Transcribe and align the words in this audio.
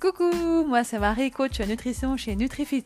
Coucou, 0.00 0.64
moi 0.66 0.82
c'est 0.82 0.98
Marie, 0.98 1.30
coach 1.30 1.60
nutrition 1.60 2.16
chez 2.16 2.34
NutriFit. 2.34 2.84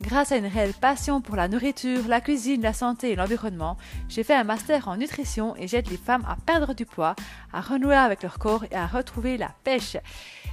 Grâce 0.00 0.32
à 0.32 0.36
une 0.36 0.46
réelle 0.46 0.74
passion 0.74 1.20
pour 1.20 1.36
la 1.36 1.46
nourriture, 1.46 2.08
la 2.08 2.20
cuisine, 2.20 2.62
la 2.62 2.72
santé 2.72 3.12
et 3.12 3.14
l'environnement, 3.14 3.76
j'ai 4.08 4.24
fait 4.24 4.34
un 4.34 4.42
master 4.42 4.88
en 4.88 4.96
nutrition 4.96 5.54
et 5.54 5.68
j'aide 5.68 5.88
les 5.88 5.96
femmes 5.96 6.26
à 6.28 6.34
perdre 6.34 6.74
du 6.74 6.84
poids, 6.84 7.14
à 7.52 7.60
renouer 7.60 7.94
avec 7.94 8.24
leur 8.24 8.40
corps 8.40 8.64
et 8.72 8.74
à 8.74 8.88
retrouver 8.88 9.36
la 9.36 9.54
pêche. 9.62 9.96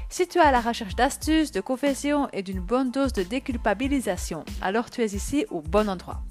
Si 0.10 0.28
tu 0.28 0.38
es 0.38 0.42
à 0.42 0.52
la 0.52 0.62
recherche 0.62 0.96
d'astuces, 0.96 1.52
de 1.52 1.60
confessions 1.60 2.30
et 2.34 2.44
d'une 2.44 2.62
bonne 2.62 2.92
dose 2.92 3.14
de 3.14 3.24
déculpabilisation, 3.24 4.46
alors 4.62 4.92
tu 4.92 5.02
es 5.02 5.08
ici 5.08 5.48
au 5.50 5.62
bon 5.62 5.90
endroit. 5.90 6.22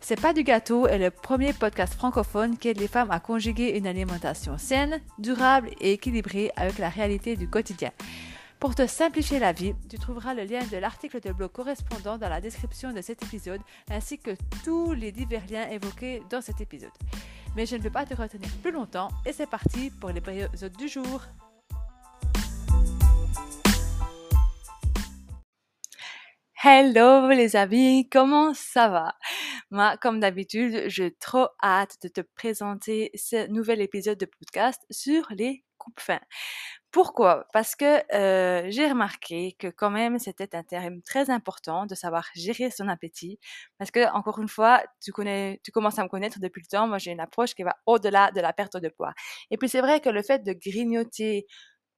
C'est 0.00 0.20
pas 0.20 0.32
du 0.32 0.42
gâteau 0.42 0.88
est 0.88 0.98
le 0.98 1.12
premier 1.12 1.52
podcast 1.52 1.94
francophone 1.94 2.58
qui 2.58 2.66
aide 2.66 2.80
les 2.80 2.88
femmes 2.88 3.12
à 3.12 3.20
conjuguer 3.20 3.78
une 3.78 3.86
alimentation 3.86 4.58
saine, 4.58 5.00
durable 5.18 5.70
et 5.80 5.92
équilibrée 5.92 6.50
avec 6.56 6.78
la 6.78 6.88
réalité 6.88 7.36
du 7.36 7.48
quotidien. 7.48 7.92
Pour 8.60 8.74
te 8.74 8.88
simplifier 8.88 9.38
la 9.38 9.52
vie, 9.52 9.72
tu 9.88 9.98
trouveras 9.98 10.34
le 10.34 10.42
lien 10.42 10.64
de 10.66 10.78
l'article 10.78 11.20
de 11.20 11.30
blog 11.30 11.52
correspondant 11.52 12.18
dans 12.18 12.28
la 12.28 12.40
description 12.40 12.92
de 12.92 13.00
cet 13.00 13.22
épisode, 13.22 13.60
ainsi 13.88 14.18
que 14.18 14.32
tous 14.64 14.94
les 14.94 15.12
divers 15.12 15.46
liens 15.48 15.68
évoqués 15.68 16.24
dans 16.28 16.40
cet 16.40 16.60
épisode. 16.60 16.90
Mais 17.54 17.66
je 17.66 17.76
ne 17.76 17.82
veux 17.82 17.90
pas 17.90 18.04
te 18.04 18.14
retenir 18.14 18.50
plus 18.60 18.72
longtemps 18.72 19.10
et 19.24 19.32
c'est 19.32 19.48
parti 19.48 19.90
pour 20.00 20.10
l'épisode 20.10 20.76
du 20.76 20.88
jour. 20.88 21.22
Hello 26.64 27.28
les 27.28 27.54
amis, 27.54 28.08
comment 28.10 28.54
ça 28.54 28.88
va? 28.88 29.14
Moi, 29.70 29.96
comme 29.98 30.18
d'habitude, 30.18 30.82
j'ai 30.88 31.14
trop 31.14 31.46
hâte 31.62 31.96
de 32.02 32.08
te 32.08 32.22
présenter 32.22 33.12
ce 33.14 33.46
nouvel 33.46 33.80
épisode 33.80 34.18
de 34.18 34.26
podcast 34.26 34.84
sur 34.90 35.28
les 35.30 35.62
coupes 35.76 36.00
fins. 36.00 36.20
Pourquoi? 36.92 37.46
Parce 37.52 37.76
que 37.76 38.02
j'ai 38.70 38.88
remarqué 38.88 39.52
que 39.58 39.66
quand 39.68 39.90
même 39.90 40.18
c'était 40.18 40.56
un 40.56 40.62
terme 40.62 41.02
très 41.02 41.28
important 41.30 41.84
de 41.86 41.94
savoir 41.94 42.24
gérer 42.34 42.70
son 42.70 42.88
appétit. 42.88 43.38
Parce 43.78 43.90
que 43.90 44.10
encore 44.14 44.38
une 44.40 44.48
fois, 44.48 44.82
tu 45.02 45.12
connais, 45.12 45.60
tu 45.64 45.70
commences 45.70 45.98
à 45.98 46.04
me 46.04 46.08
connaître 46.08 46.38
depuis 46.40 46.62
le 46.62 46.66
temps. 46.68 46.88
Moi, 46.88 46.96
j'ai 46.98 47.10
une 47.12 47.20
approche 47.20 47.54
qui 47.54 47.62
va 47.62 47.76
au-delà 47.86 48.30
de 48.32 48.40
la 48.40 48.52
perte 48.54 48.78
de 48.78 48.88
poids. 48.88 49.12
Et 49.50 49.58
puis 49.58 49.68
c'est 49.68 49.80
vrai 49.82 50.00
que 50.00 50.08
le 50.08 50.22
fait 50.22 50.42
de 50.42 50.52
grignoter 50.54 51.46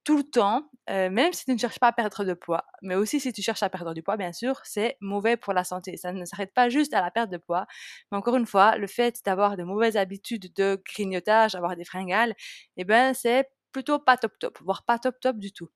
tout 0.03 0.17
le 0.17 0.23
temps, 0.23 0.69
même 0.89 1.33
si 1.33 1.45
tu 1.45 1.53
ne 1.53 1.57
cherches 1.59 1.79
pas 1.79 1.89
à 1.89 1.93
perdre 1.93 2.25
de 2.25 2.33
poids, 2.33 2.65
mais 2.81 2.95
aussi 2.95 3.19
si 3.19 3.33
tu 3.33 3.41
cherches 3.41 3.63
à 3.63 3.69
perdre 3.69 3.93
du 3.93 4.03
poids, 4.03 4.17
bien 4.17 4.33
sûr, 4.33 4.59
c'est 4.65 4.97
mauvais 5.01 5.37
pour 5.37 5.53
la 5.53 5.63
santé. 5.63 5.97
Ça 5.97 6.11
ne 6.13 6.25
s'arrête 6.25 6.53
pas 6.53 6.69
juste 6.69 6.93
à 6.93 7.01
la 7.01 7.11
perte 7.11 7.29
de 7.31 7.37
poids, 7.37 7.67
mais 8.11 8.17
encore 8.17 8.35
une 8.37 8.47
fois, 8.47 8.77
le 8.77 8.87
fait 8.87 9.17
d'avoir 9.25 9.57
de 9.57 9.63
mauvaises 9.63 9.97
habitudes 9.97 10.51
de 10.55 10.81
grignotage, 10.85 11.55
avoir 11.55 11.75
des 11.77 11.85
fringales, 11.85 12.35
eh 12.77 12.83
ben 12.85 13.13
c'est 13.13 13.49
plutôt 13.71 13.99
pas 13.99 14.17
top 14.17 14.37
top, 14.39 14.59
voire 14.61 14.83
pas 14.83 14.99
top 14.99 15.19
top 15.19 15.37
du 15.37 15.51
tout. 15.51 15.69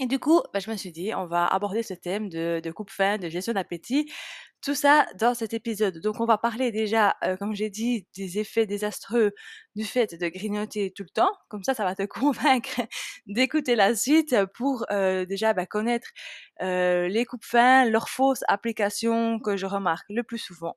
Et 0.00 0.06
du 0.06 0.18
coup, 0.20 0.42
bah, 0.52 0.60
je 0.60 0.70
me 0.70 0.76
suis 0.76 0.92
dit, 0.92 1.12
on 1.14 1.26
va 1.26 1.46
aborder 1.46 1.82
ce 1.82 1.94
thème 1.94 2.28
de, 2.28 2.60
de 2.62 2.70
coupe 2.70 2.90
fin, 2.90 3.18
de 3.18 3.28
gestion 3.28 3.52
d'appétit, 3.52 4.10
tout 4.62 4.74
ça 4.74 5.06
dans 5.18 5.34
cet 5.34 5.54
épisode. 5.54 5.98
Donc, 6.00 6.20
on 6.20 6.24
va 6.24 6.38
parler 6.38 6.72
déjà, 6.72 7.16
euh, 7.24 7.36
comme 7.36 7.54
j'ai 7.54 7.70
dit, 7.70 8.06
des 8.16 8.38
effets 8.38 8.66
désastreux 8.66 9.32
du 9.76 9.84
fait 9.84 10.14
de 10.18 10.28
grignoter 10.28 10.92
tout 10.92 11.04
le 11.04 11.10
temps. 11.10 11.30
Comme 11.48 11.62
ça, 11.62 11.74
ça 11.74 11.84
va 11.84 11.94
te 11.94 12.02
convaincre 12.06 12.80
d'écouter 13.26 13.76
la 13.76 13.94
suite 13.94 14.34
pour 14.54 14.84
euh, 14.90 15.24
déjà 15.26 15.52
bah, 15.52 15.66
connaître 15.66 16.08
euh, 16.62 17.08
les 17.08 17.24
coupes 17.24 17.44
fins, 17.44 17.84
leurs 17.84 18.08
fausses 18.08 18.42
applications 18.48 19.38
que 19.38 19.56
je 19.56 19.66
remarque 19.66 20.06
le 20.08 20.22
plus 20.22 20.38
souvent. 20.38 20.76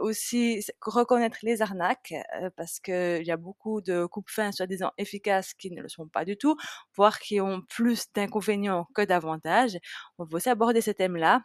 aussi, 0.00 0.64
reconnaître 0.80 1.38
les 1.42 1.62
arnaques, 1.62 2.14
parce 2.56 2.80
qu'il 2.80 3.24
y 3.24 3.30
a 3.30 3.36
beaucoup 3.36 3.80
de 3.80 4.06
coupes 4.06 4.30
fins 4.30 4.52
soi-disant 4.52 4.92
efficaces 4.98 5.54
qui 5.54 5.70
ne 5.70 5.82
le 5.82 5.88
sont 5.88 6.08
pas 6.08 6.24
du 6.24 6.36
tout, 6.36 6.56
voire 6.96 7.18
qui 7.20 7.40
ont 7.40 7.62
plus 7.68 8.06
d'inconvénients 8.14 8.86
que 8.94 9.02
d'avantages. 9.02 9.78
On 10.18 10.24
va 10.24 10.36
aussi 10.36 10.48
aborder 10.48 10.80
ce 10.80 10.90
thème-là 10.90 11.42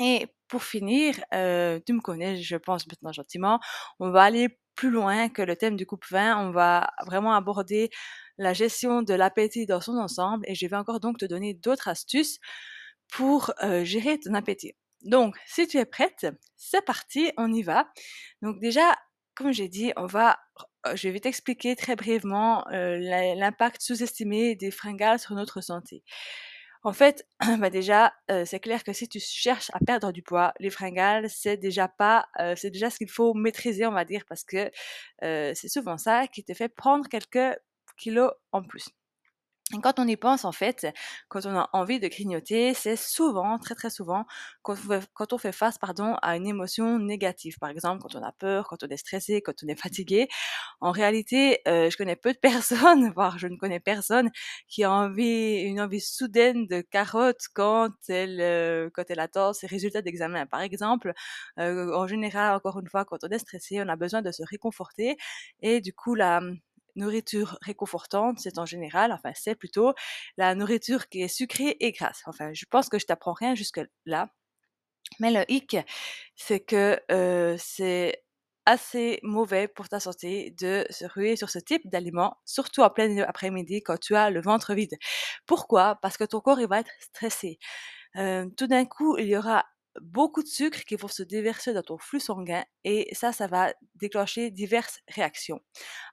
et 0.00 0.28
pour 0.48 0.62
finir, 0.62 1.16
euh, 1.34 1.80
tu 1.84 1.92
me 1.92 2.00
connais, 2.00 2.36
je 2.40 2.56
pense 2.56 2.86
maintenant 2.86 3.12
gentiment, 3.12 3.60
on 3.98 4.10
va 4.10 4.22
aller 4.22 4.58
plus 4.74 4.90
loin 4.90 5.28
que 5.28 5.42
le 5.42 5.56
thème 5.56 5.76
du 5.76 5.86
coupe 5.86 6.04
vin. 6.10 6.38
On 6.46 6.50
va 6.50 6.90
vraiment 7.06 7.34
aborder 7.34 7.90
la 8.38 8.52
gestion 8.52 9.02
de 9.02 9.14
l'appétit 9.14 9.66
dans 9.66 9.80
son 9.80 9.96
ensemble 9.96 10.44
et 10.48 10.54
je 10.54 10.66
vais 10.66 10.76
encore 10.76 11.00
donc 11.00 11.18
te 11.18 11.24
donner 11.24 11.54
d'autres 11.54 11.88
astuces 11.88 12.38
pour 13.10 13.52
euh, 13.62 13.84
gérer 13.84 14.20
ton 14.20 14.34
appétit. 14.34 14.74
Donc, 15.02 15.36
si 15.46 15.66
tu 15.66 15.78
es 15.78 15.84
prête, 15.86 16.26
c'est 16.56 16.84
parti, 16.84 17.32
on 17.38 17.52
y 17.52 17.62
va. 17.62 17.88
Donc 18.42 18.60
déjà, 18.60 18.96
comme 19.34 19.52
j'ai 19.52 19.68
dit, 19.68 19.92
on 19.96 20.06
va, 20.06 20.38
euh, 20.86 20.96
je 20.96 21.08
vais 21.08 21.20
t'expliquer 21.20 21.76
très 21.76 21.96
brièvement 21.96 22.64
l'impact 22.70 23.80
sous-estimé 23.82 24.56
des 24.56 24.70
fringales 24.70 25.18
sur 25.18 25.34
notre 25.34 25.60
santé. 25.60 26.02
En 26.86 26.92
fait, 26.92 27.26
bah 27.58 27.68
déjà, 27.68 28.14
c'est 28.44 28.60
clair 28.60 28.84
que 28.84 28.92
si 28.92 29.08
tu 29.08 29.18
cherches 29.18 29.70
à 29.74 29.80
perdre 29.80 30.12
du 30.12 30.22
poids, 30.22 30.52
les 30.60 30.70
fringales, 30.70 31.28
c'est 31.28 31.56
déjà 31.56 31.88
pas, 31.88 32.26
c'est 32.54 32.70
déjà 32.70 32.90
ce 32.90 32.98
qu'il 32.98 33.10
faut 33.10 33.34
maîtriser, 33.34 33.86
on 33.86 33.90
va 33.92 34.04
dire, 34.04 34.22
parce 34.28 34.44
que 34.44 34.70
c'est 35.20 35.68
souvent 35.68 35.98
ça 35.98 36.28
qui 36.28 36.44
te 36.44 36.54
fait 36.54 36.68
prendre 36.68 37.08
quelques 37.08 37.58
kilos 37.98 38.30
en 38.52 38.62
plus. 38.62 38.86
Quand 39.82 39.98
on 39.98 40.06
y 40.06 40.16
pense, 40.16 40.44
en 40.44 40.52
fait, 40.52 40.86
quand 41.28 41.44
on 41.44 41.56
a 41.58 41.68
envie 41.72 41.98
de 41.98 42.06
grignoter, 42.06 42.72
c'est 42.72 42.94
souvent, 42.94 43.58
très 43.58 43.74
très 43.74 43.90
souvent, 43.90 44.24
quand 44.62 44.76
on, 45.32 45.38
fait, 45.38 45.50
face 45.50 45.76
pardon, 45.76 46.14
à 46.22 46.36
une 46.36 46.46
émotion 46.46 47.00
négative. 47.00 47.58
Par 47.58 47.70
exemple, 47.70 48.00
quand 48.00 48.14
on 48.14 48.22
a 48.22 48.30
peur, 48.30 48.68
quand 48.68 48.84
on 48.84 48.86
est 48.86 48.96
stressé, 48.96 49.42
quand 49.42 49.54
on 49.64 49.66
est 49.68 49.74
fatigué. 49.80 50.28
En 50.80 50.92
réalité, 50.92 51.60
euh, 51.68 51.90
je 51.90 51.96
connais 51.96 52.16
peu 52.16 52.32
de 52.32 52.38
personnes, 52.38 53.10
voire 53.16 53.38
je 53.38 53.48
ne 53.48 53.56
connais 53.56 53.80
personne, 53.80 54.30
qui 54.68 54.84
a 54.84 54.92
envie, 54.92 55.60
une 55.62 55.80
envie 55.80 56.00
soudaine 56.00 56.66
de 56.68 56.80
carotte 56.82 57.42
quand 57.54 57.90
elle, 58.08 58.40
euh, 58.40 58.90
quand 58.94 59.04
elle 59.10 59.20
attend 59.20 59.52
ses 59.52 59.66
résultats 59.68 60.02
d'examen. 60.02 60.46
Par 60.46 60.60
exemple, 60.60 61.12
euh, 61.58 61.92
en 61.94 62.06
général, 62.06 62.54
encore 62.56 62.78
une 62.80 62.88
fois, 62.88 63.04
quand 63.04 63.24
on 63.24 63.28
est 63.28 63.38
stressé, 63.38 63.80
on 63.82 63.88
a 63.88 63.96
besoin 63.96 64.22
de 64.22 64.32
se 64.32 64.42
réconforter. 64.48 65.16
Et 65.62 65.80
du 65.80 65.92
coup, 65.92 66.14
la, 66.14 66.40
nourriture 66.96 67.58
réconfortante, 67.62 68.38
c'est 68.40 68.58
en 68.58 68.66
général, 68.66 69.12
enfin 69.12 69.32
c'est 69.34 69.54
plutôt 69.54 69.94
la 70.36 70.54
nourriture 70.54 71.08
qui 71.08 71.22
est 71.22 71.28
sucrée 71.28 71.76
et 71.80 71.92
grasse. 71.92 72.22
Enfin, 72.26 72.52
je 72.54 72.64
pense 72.70 72.88
que 72.88 72.98
je 72.98 73.06
t'apprends 73.06 73.34
rien 73.34 73.54
jusque 73.54 73.80
là. 74.06 74.28
Mais 75.20 75.30
le 75.30 75.44
hic, 75.50 75.76
c'est 76.36 76.60
que 76.60 77.00
euh, 77.10 77.56
c'est 77.58 78.24
assez 78.66 79.20
mauvais 79.22 79.68
pour 79.68 79.88
ta 79.88 80.00
santé 80.00 80.50
de 80.60 80.84
se 80.90 81.04
ruer 81.06 81.36
sur 81.36 81.50
ce 81.50 81.58
type 81.60 81.88
d'aliments, 81.88 82.36
surtout 82.44 82.82
en 82.82 82.90
plein 82.90 83.16
après-midi 83.22 83.82
quand 83.82 83.98
tu 83.98 84.16
as 84.16 84.30
le 84.30 84.40
ventre 84.42 84.74
vide. 84.74 84.94
Pourquoi? 85.46 85.96
Parce 86.02 86.16
que 86.16 86.24
ton 86.24 86.40
corps 86.40 86.60
il 86.60 86.66
va 86.68 86.80
être 86.80 86.90
stressé. 87.00 87.58
Euh, 88.16 88.46
tout 88.56 88.66
d'un 88.68 88.86
coup, 88.86 89.18
il 89.18 89.26
y 89.28 89.36
aura 89.36 89.64
beaucoup 90.02 90.42
de 90.42 90.48
sucre 90.48 90.84
qui 90.84 90.96
vont 90.96 91.08
se 91.08 91.22
déverser 91.22 91.72
dans 91.72 91.82
ton 91.82 91.98
flux 91.98 92.20
sanguin 92.20 92.64
et 92.84 93.14
ça, 93.14 93.32
ça 93.32 93.46
va 93.46 93.72
déclencher 93.94 94.50
diverses 94.50 95.00
réactions, 95.08 95.60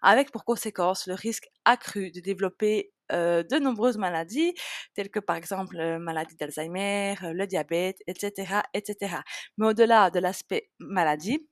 avec 0.02 0.32
pour 0.32 0.46
conséquence 0.46 1.08
le 1.08 1.14
risque 1.14 1.48
accru 1.66 2.12
de 2.12 2.20
développer 2.20 2.94
de 3.12 3.60
nombreuses 3.60 3.98
maladies, 3.98 4.54
telles 4.96 5.10
que 5.10 5.20
par 5.20 5.36
exemple 5.36 5.76
la 5.78 6.00
maladie 6.00 6.36
d'Alzheimer, 6.36 7.16
le 7.22 7.46
diabète, 7.46 7.98
etc., 8.08 8.62
etc. 8.74 9.18
Mais 9.58 9.68
au-delà 9.68 10.10
de 10.10 10.20
l'aspect 10.20 10.70
maladie, 10.80 11.48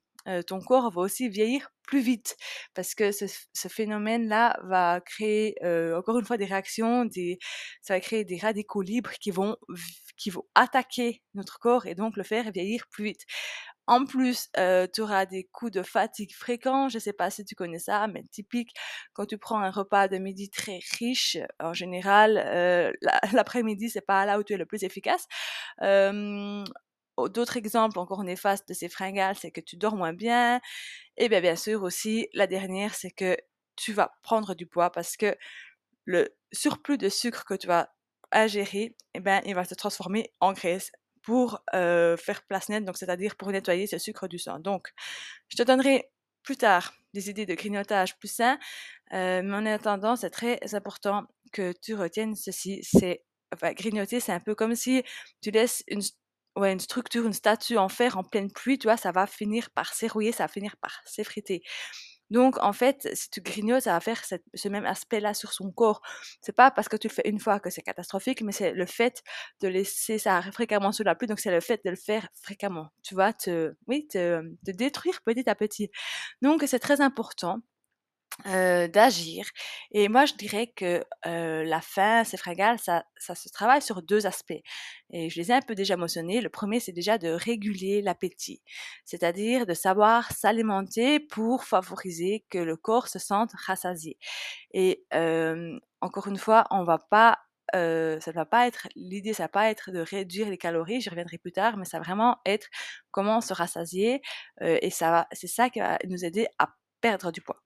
ton 0.47 0.59
corps 0.59 0.91
va 0.91 1.01
aussi 1.01 1.29
vieillir 1.29 1.69
plus 1.83 2.01
vite 2.01 2.37
parce 2.73 2.93
que 2.95 3.11
ce, 3.11 3.27
phénomène-là 3.67 4.59
va 4.63 5.01
créer 5.01 5.55
encore 5.95 6.19
une 6.19 6.25
fois 6.25 6.37
des 6.37 6.45
réactions, 6.45 7.07
ça 7.81 7.95
va 7.95 7.99
créer 7.99 8.23
des 8.23 8.37
radicaux 8.37 8.81
libres 8.81 9.11
qui 9.19 9.31
vont 9.31 9.57
qui 10.17 10.29
vont 10.29 10.43
attaquer 10.55 11.21
notre 11.33 11.59
corps 11.59 11.85
et 11.85 11.95
donc 11.95 12.17
le 12.17 12.23
faire 12.23 12.51
vieillir 12.51 12.87
plus 12.89 13.05
vite. 13.05 13.21
En 13.87 14.05
plus, 14.05 14.49
tu 14.93 15.01
auras 15.01 15.25
des 15.25 15.45
coups 15.51 15.71
de 15.71 15.83
fatigue 15.83 16.33
fréquents. 16.33 16.87
Je 16.89 16.97
ne 16.97 17.01
sais 17.01 17.13
pas 17.13 17.29
si 17.29 17.43
tu 17.45 17.55
connais 17.55 17.79
ça, 17.79 18.07
mais 18.07 18.23
typique 18.31 18.71
quand 19.13 19.25
tu 19.25 19.37
prends 19.37 19.59
un 19.59 19.71
repas 19.71 20.07
de 20.07 20.17
midi 20.17 20.49
très 20.49 20.79
riche. 20.99 21.37
En 21.59 21.73
général, 21.73 22.35
l'après-midi 23.33 23.89
c'est 23.89 24.05
pas 24.05 24.25
là 24.25 24.39
où 24.39 24.43
tu 24.43 24.53
es 24.53 24.57
le 24.57 24.65
plus 24.65 24.83
efficace. 24.83 25.27
D'autres 27.17 27.57
exemples 27.57 27.99
encore 27.99 28.23
néfastes 28.23 28.67
de 28.69 28.73
ces 28.73 28.89
fringales, 28.89 29.35
c'est 29.35 29.51
que 29.51 29.61
tu 29.61 29.75
dors 29.77 29.95
moins 29.95 30.13
bien. 30.13 30.59
Et 31.17 31.29
bien, 31.29 31.41
bien 31.41 31.55
sûr 31.55 31.83
aussi, 31.83 32.27
la 32.33 32.47
dernière, 32.47 32.95
c'est 32.95 33.11
que 33.11 33.37
tu 33.75 33.93
vas 33.93 34.13
prendre 34.23 34.55
du 34.55 34.67
poids 34.67 34.91
parce 34.91 35.17
que 35.17 35.35
le 36.05 36.29
surplus 36.53 36.97
de 36.97 37.09
sucre 37.09 37.45
que 37.45 37.55
tu 37.55 37.67
vas 37.67 37.89
ingérer, 38.31 38.95
eh 39.13 39.19
ben, 39.19 39.41
il 39.45 39.55
va 39.55 39.65
se 39.65 39.75
transformer 39.75 40.31
en 40.39 40.53
graisse 40.53 40.91
pour 41.21 41.61
faire 41.73 42.43
place 42.47 42.69
nette, 42.69 42.85
donc 42.85 42.97
c'est-à-dire 42.97 43.35
pour 43.35 43.51
nettoyer 43.51 43.87
ce 43.87 43.97
sucre 43.97 44.27
du 44.27 44.39
sang. 44.39 44.59
Donc, 44.59 44.89
je 45.49 45.57
te 45.57 45.63
donnerai 45.63 46.09
plus 46.43 46.57
tard 46.57 46.93
des 47.13 47.29
idées 47.29 47.45
de 47.45 47.53
grignotage 47.53 48.17
plus 48.17 48.31
sain, 48.31 48.57
mais 49.11 49.41
en 49.53 49.65
attendant, 49.65 50.15
c'est 50.15 50.31
très 50.31 50.59
important 50.73 51.27
que 51.51 51.73
tu 51.81 51.93
retiennes 51.95 52.35
ceci. 52.35 52.79
C'est 52.83 53.23
enfin, 53.53 53.73
grignoter, 53.73 54.19
c'est 54.19 54.31
un 54.31 54.39
peu 54.39 54.55
comme 54.55 54.75
si 54.75 55.03
tu 55.41 55.51
laisses 55.51 55.83
une 55.87 56.01
ouais, 56.57 56.73
une 56.73 56.79
structure, 56.79 57.25
une 57.25 57.33
statue 57.33 57.77
en 57.77 57.89
fer 57.89 58.17
en 58.17 58.23
pleine 58.23 58.51
pluie, 58.51 58.77
tu 58.77 58.87
vois, 58.87 58.97
ça 58.97 59.11
va 59.11 59.27
finir 59.27 59.69
par 59.71 59.93
s'érouiller, 59.93 60.31
ça 60.31 60.45
va 60.45 60.47
finir 60.47 60.75
par 60.77 61.01
s'effriter. 61.05 61.63
Donc, 62.31 62.57
en 62.63 62.73
fait, 62.73 63.07
si 63.13 63.29
tu 63.29 63.41
grignotes, 63.41 63.83
ça 63.83 63.93
va 63.93 63.99
faire 63.99 64.23
ce 64.25 64.69
même 64.69 64.85
aspect-là 64.85 65.33
sur 65.35 65.53
son 65.53 65.71
corps. 65.71 66.01
C'est 66.41 66.55
pas 66.55 66.71
parce 66.71 66.89
que 66.89 66.97
tu 66.97 67.07
le 67.07 67.13
fais 67.13 67.29
une 67.29 67.39
fois 67.39 67.59
que 67.59 67.69
c'est 67.69 67.83
catastrophique, 67.83 68.41
mais 68.41 68.51
c'est 68.51 68.71
le 68.71 68.85
fait 68.87 69.21
de 69.61 69.67
laisser 69.67 70.17
ça 70.17 70.41
fréquemment 70.51 70.91
sous 70.91 71.03
la 71.03 71.13
pluie. 71.15 71.27
Donc, 71.27 71.39
c'est 71.39 71.51
le 71.51 71.61
fait 71.61 71.81
de 71.85 71.89
le 71.91 71.95
faire 71.95 72.27
fréquemment. 72.41 72.89
Tu 73.03 73.15
vas 73.15 73.33
te, 73.33 73.73
oui, 73.87 74.07
te, 74.07 74.41
te 74.65 74.71
détruire 74.71 75.21
petit 75.21 75.47
à 75.49 75.55
petit. 75.55 75.91
Donc, 76.41 76.63
c'est 76.67 76.79
très 76.79 77.01
important 77.01 77.61
d'agir. 78.45 79.45
Et 79.91 80.07
moi, 80.07 80.25
je 80.25 80.33
dirais 80.33 80.67
que 80.75 81.03
la 81.25 81.81
faim, 81.81 82.23
c'est 82.23 82.37
fringale, 82.37 82.79
ça, 82.79 83.03
ça 83.17 83.35
se 83.35 83.49
travaille 83.49 83.81
sur 83.81 84.01
deux 84.01 84.25
aspects. 84.25 84.61
Et 85.11 85.29
je 85.29 85.39
les 85.39 85.51
ai 85.51 85.53
un 85.53 85.61
peu 85.61 85.75
déjà 85.75 85.97
mentionnés. 85.97 86.41
Le 86.41 86.49
premier, 86.49 86.79
c'est 86.79 86.91
déjà 86.91 87.17
de 87.17 87.29
réguler 87.29 88.01
l'appétit, 88.01 88.61
c'est-à-dire 89.05 89.65
de 89.65 89.73
savoir 89.73 90.31
s'alimenter 90.31 91.19
pour 91.19 91.65
favoriser 91.65 92.45
que 92.49 92.57
le 92.57 92.77
corps 92.77 93.07
se 93.07 93.19
sente 93.19 93.51
rassasié. 93.67 94.17
Et 94.73 95.05
encore 96.01 96.27
une 96.27 96.37
fois, 96.37 96.65
on 96.71 96.83
va 96.83 96.97
pas 96.99 97.39
euh, 97.75 98.19
ça 98.19 98.31
ne 98.31 98.35
va 98.35 98.45
pas 98.45 98.67
être 98.67 98.87
l'idée, 98.95 99.33
ça 99.33 99.43
va 99.43 99.49
pas 99.49 99.69
être 99.69 99.91
de 99.91 99.99
réduire 99.99 100.49
les 100.49 100.57
calories, 100.57 100.99
j'y 100.99 101.09
reviendrai 101.09 101.37
plus 101.37 101.53
tard, 101.53 101.77
mais 101.77 101.85
ça 101.85 101.99
va 101.99 102.03
vraiment 102.03 102.37
être 102.45 102.67
comment 103.11 103.39
se 103.39 103.53
rassasier 103.53 104.21
et 104.59 104.89
ça 104.89 105.27
c'est 105.31 105.47
ça 105.47 105.69
qui 105.69 105.79
va 105.79 105.97
nous 106.07 106.25
aider 106.25 106.47
à 106.59 106.69
perdre 107.01 107.31
du 107.31 107.41
poids. 107.41 107.61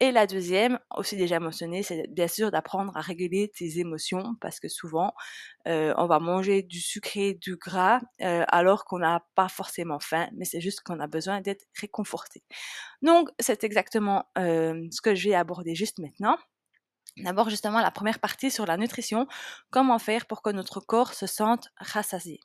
Et 0.00 0.12
la 0.12 0.26
deuxième, 0.26 0.78
aussi 0.94 1.16
déjà 1.16 1.40
mentionnée, 1.40 1.82
c'est 1.82 2.06
bien 2.10 2.28
sûr 2.28 2.50
d'apprendre 2.50 2.94
à 2.96 3.00
réguler 3.00 3.48
tes 3.48 3.78
émotions 3.78 4.34
parce 4.42 4.60
que 4.60 4.68
souvent, 4.68 5.14
euh, 5.68 5.94
on 5.96 6.06
va 6.06 6.18
manger 6.18 6.62
du 6.62 6.80
sucré, 6.80 7.32
du 7.34 7.56
gras, 7.56 8.00
euh, 8.20 8.44
alors 8.48 8.84
qu'on 8.84 8.98
n'a 8.98 9.24
pas 9.34 9.48
forcément 9.48 9.98
faim, 9.98 10.28
mais 10.36 10.44
c'est 10.44 10.60
juste 10.60 10.80
qu'on 10.82 11.00
a 11.00 11.06
besoin 11.06 11.40
d'être 11.40 11.64
réconforté. 11.80 12.42
Donc, 13.02 13.30
c'est 13.40 13.64
exactement 13.64 14.26
euh, 14.38 14.86
ce 14.92 15.00
que 15.00 15.14
je 15.14 15.30
vais 15.30 15.34
aborder 15.34 15.74
juste 15.74 15.98
maintenant. 15.98 16.36
D'abord, 17.18 17.50
justement, 17.50 17.80
la 17.80 17.90
première 17.92 18.20
partie 18.20 18.50
sur 18.50 18.66
la 18.66 18.76
nutrition, 18.78 19.28
comment 19.70 19.98
faire 19.98 20.26
pour 20.26 20.42
que 20.42 20.50
notre 20.50 20.80
corps 20.80 21.14
se 21.14 21.26
sente 21.26 21.68
rassasié? 21.78 22.40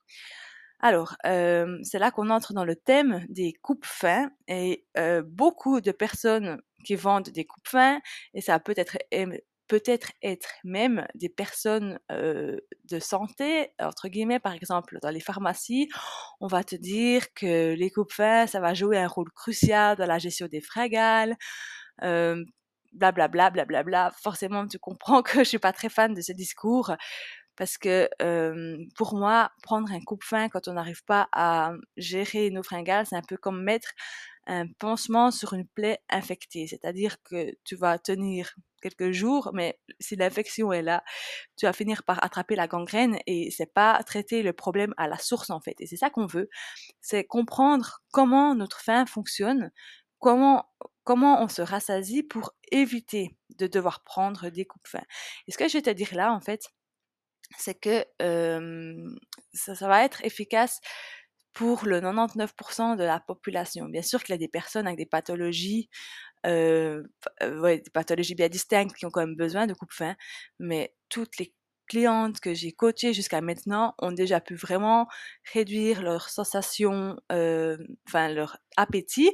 Alors, 0.82 1.16
c'est 1.24 2.00
là 2.00 2.12
qu'on 2.12 2.30
entre 2.30 2.54
dans 2.54 2.66
le 2.66 2.76
thème 2.76 3.26
des 3.30 3.54
coupes 3.54 3.86
fins 3.86 4.32
et 4.48 4.86
beaucoup 5.26 5.80
de 5.82 5.92
personnes 5.92 6.62
qui 6.84 6.96
vendent 6.96 7.30
des 7.30 7.46
coupes 7.46 7.68
fins 7.68 8.02
et 8.34 8.42
ça 8.42 8.60
peut 8.60 8.74
être 8.76 8.98
peut-être 9.68 10.12
être 10.22 10.50
même 10.66 11.08
des 11.16 11.30
personnes 11.30 11.98
de 12.10 13.00
santé, 13.00 13.70
entre 13.80 14.10
guillemets, 14.10 14.40
par 14.40 14.54
exemple, 14.54 14.98
dans 15.02 15.12
les 15.12 15.22
pharmacies, 15.22 15.88
on 16.42 16.48
va 16.48 16.64
te 16.64 16.76
dire 16.76 17.34
que 17.34 17.74
les 17.74 17.90
coupes 17.90 18.12
fins, 18.12 18.48
ça 18.48 18.60
va 18.60 18.74
jouer 18.74 18.98
un 18.98 19.08
rôle 19.08 19.32
crucial 19.32 19.96
dans 19.96 20.08
la 20.08 20.20
gestion 20.20 20.48
des 20.48 20.60
fragales, 20.60 21.38
blablabla, 22.94 23.50
blablabla. 23.50 23.66
Bla, 23.66 23.84
bla, 23.84 24.10
bla. 24.10 24.12
Forcément, 24.22 24.68
tu 24.68 24.80
comprends 24.80 25.22
que 25.24 25.40
je 25.40 25.44
suis 25.44 25.60
pas 25.60 25.74
très 25.74 25.90
fan 25.90 26.14
de 26.14 26.22
ce 26.22 26.34
discours 26.34 26.92
parce 27.56 27.78
que 27.78 28.10
pour 28.96 29.16
moi, 29.16 29.52
prendre 29.64 29.92
un 29.92 30.02
coupe-fin 30.02 30.50
quand 30.50 30.68
on 30.68 30.74
n'arrive 30.74 31.04
pas 31.04 31.28
à 31.32 31.74
gérer 31.98 32.50
nos 32.50 32.64
fringales, 32.64 33.06
c'est 33.06 33.16
un 33.16 33.22
peu 33.22 33.38
comme 33.38 33.64
mettre 33.64 33.90
un 34.48 34.68
pansement 34.80 35.32
sur 35.32 35.54
une 35.54 35.68
plaie 35.68 36.00
infectée. 36.10 36.68
C'est-à-dire 36.68 37.18
que 37.24 37.52
tu 37.64 37.76
vas 37.76 38.00
tenir 38.00 38.56
quelques 38.82 39.12
jours, 39.12 39.52
mais 39.54 39.80
si 40.00 40.16
l'infection 40.16 40.74
est 40.74 40.82
là, 40.82 41.04
tu 41.56 41.68
vas 41.68 41.74
finir 41.74 42.04
par 42.04 42.24
attraper 42.24 42.56
la 42.56 42.68
gangrène 42.68 43.20
et 43.28 43.52
c'est 43.52 43.72
pas 43.72 44.02
traiter 44.04 44.42
le 44.42 44.54
problème 44.54 44.94
à 44.98 45.08
la 45.08 45.20
source 45.20 45.52
en 45.52 45.62
fait. 45.62 45.76
Et 45.80 45.86
c'est 45.86 45.98
ça 45.98 46.10
qu'on 46.10 46.26
veut, 46.26 46.50
c'est 47.00 47.24
comprendre 47.24 48.02
comment 48.12 48.56
notre 48.56 48.82
faim 48.82 49.06
fonctionne, 49.06 49.72
comment 50.20 50.66
comment 51.04 51.42
on 51.44 51.48
se 51.48 51.62
rassasie 51.62 52.24
pour 52.24 52.54
éviter 52.72 53.36
de 53.58 53.68
devoir 53.68 54.04
prendre 54.04 54.50
des 54.50 54.66
coupes 54.66 54.88
fins. 54.88 55.04
Et 55.48 55.52
ce 55.52 55.58
que 55.58 55.68
je 55.68 55.74
vais 55.74 55.82
te 55.82 55.90
dire 55.90 56.14
là, 56.14 56.34
en 56.34 56.40
fait, 56.40 56.68
c'est 57.58 57.80
que 57.80 58.06
ça, 59.54 59.88
va 59.88 60.04
être 60.04 60.24
efficace 60.24 60.80
pour 61.54 61.86
le 61.86 62.00
99% 62.00 62.98
de 62.98 63.04
la 63.04 63.20
population. 63.20 63.86
Bien 63.86 64.02
sûr 64.02 64.24
qu'il 64.24 64.34
y 64.34 64.36
a 64.36 64.40
des 64.40 64.48
personnes 64.48 64.88
avec 64.88 64.98
des 64.98 65.06
pathologies, 65.06 65.90
des 66.46 67.02
pathologies 67.94 68.36
bien 68.36 68.50
distinctes 68.50 68.96
qui 68.96 69.06
ont 69.06 69.12
quand 69.12 69.22
même 69.22 69.36
besoin 69.36 69.68
de 69.68 69.74
coupe-fin, 69.74 70.16
mais 70.60 70.94
toutes 71.10 71.38
les 71.38 71.54
clientes 71.88 72.40
que 72.40 72.54
j'ai 72.54 72.72
coachées 72.72 73.14
jusqu'à 73.14 73.42
maintenant 73.42 73.96
ont 74.00 74.14
déjà 74.14 74.40
pu 74.40 74.56
vraiment 74.56 75.08
réduire 75.54 76.02
leur 76.02 76.30
sensation, 76.30 77.18
enfin 77.30 78.30
leur 78.30 78.58
appétit, 78.78 79.32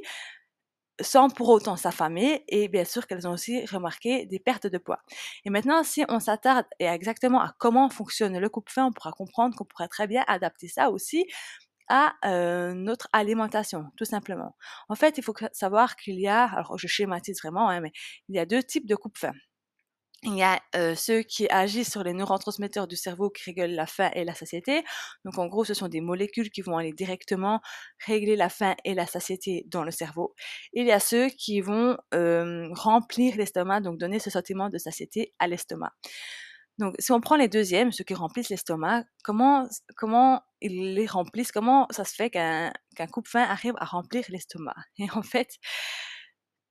sans 1.02 1.30
pour 1.30 1.50
autant 1.50 1.76
s'affamer 1.76 2.44
et 2.48 2.68
bien 2.68 2.86
sûr 2.86 3.08
qu'elles 3.08 3.28
ont 3.28 3.32
aussi 3.34 3.66
remarqué 3.66 4.26
des 4.26 4.40
pertes 4.40 4.68
de 4.68 4.78
poids. 4.78 5.00
Et 5.46 5.50
maintenant, 5.50 5.84
si 5.84 6.04
on 6.10 6.20
s'attarde 6.20 6.66
exactement 6.80 7.42
à 7.42 7.54
comment 7.60 7.90
fonctionne 7.90 8.38
le 8.40 8.50
coupe-faim, 8.50 8.88
on 8.88 8.92
pourra 8.94 9.12
comprendre 9.12 9.56
qu'on 9.56 9.66
pourrait 9.66 9.88
très 9.88 10.08
bien 10.08 10.24
adapter 10.28 10.68
ça 10.68 10.90
aussi 10.90 11.26
à 11.90 12.16
euh, 12.26 12.74
notre 12.74 13.08
alimentation, 13.14 13.86
tout 13.98 14.06
simplement. 14.06 14.56
En 14.90 14.96
fait, 14.96 15.18
il 15.18 15.24
faut 15.24 15.34
savoir 15.54 15.96
qu'il 15.96 16.20
y 16.20 16.28
a, 16.28 16.46
alors 16.46 16.78
je 16.78 16.88
schématise 16.88 17.40
vraiment, 17.42 17.70
hein, 17.70 17.80
mais 17.82 17.92
il 18.30 18.36
y 18.36 18.40
a 18.40 18.46
deux 18.46 18.64
types 18.64 18.88
de 18.88 18.96
coupe-faim. 18.96 19.34
Il 20.24 20.36
y 20.36 20.44
a 20.44 20.60
ceux 20.96 21.22
qui 21.22 21.48
agissent 21.50 21.92
sur 21.92 22.04
les 22.04 22.14
neurotransmetteurs 22.14 22.88
du 22.88 22.96
cerveau 22.96 23.30
qui 23.30 23.44
régulent 23.46 23.76
la 23.76 23.86
faim 23.86 24.10
et 24.14 24.26
la 24.26 24.34
satiété. 24.34 24.84
Donc 25.24 25.38
en 25.38 25.46
gros, 25.48 25.64
ce 25.64 25.76
sont 25.76 25.88
des 25.88 26.02
molécules 26.02 26.50
qui 26.50 26.62
vont 26.62 26.76
aller 26.76 26.92
directement 26.92 27.62
régler 28.06 28.36
la 28.36 28.50
faim 28.50 28.76
et 28.84 28.96
la 28.96 29.06
satiété 29.06 29.66
dans 29.68 29.84
le 29.84 29.92
cerveau. 29.92 30.34
Il 30.74 30.88
y 30.88 30.92
a 30.92 31.00
ceux 31.00 31.28
qui 31.28 31.62
vont 31.62 31.98
remplir 32.12 33.36
l'estomac, 33.38 33.82
donc 33.82 34.00
donner 34.00 34.20
ce 34.20 34.32
sentiment 34.32 34.70
de 34.70 34.80
satiété 34.80 35.34
à 35.40 35.48
l'estomac. 35.48 35.94
Donc 36.78 36.96
si 37.00 37.12
on 37.12 37.20
prend 37.22 37.36
les 37.36 37.48
deuxièmes, 37.48 37.92
ceux 37.92 38.04
qui 38.04 38.14
remplissent 38.14 38.50
l'estomac, 38.50 39.04
comment 39.24 39.68
comment 39.96 40.42
ils 40.62 40.94
les 40.94 41.08
remplissent? 41.08 41.52
Comment 41.52 41.88
ça 41.92 42.04
se 42.06 42.14
fait 42.14 42.30
qu'un 42.30 42.72
qu'un 42.96 43.08
coupe-faim 43.08 43.42
arrive 43.44 43.74
à 43.78 43.86
remplir 43.86 44.24
l'estomac? 44.30 44.76
Et 45.00 45.10
en 45.12 45.24
fait, 45.24 45.58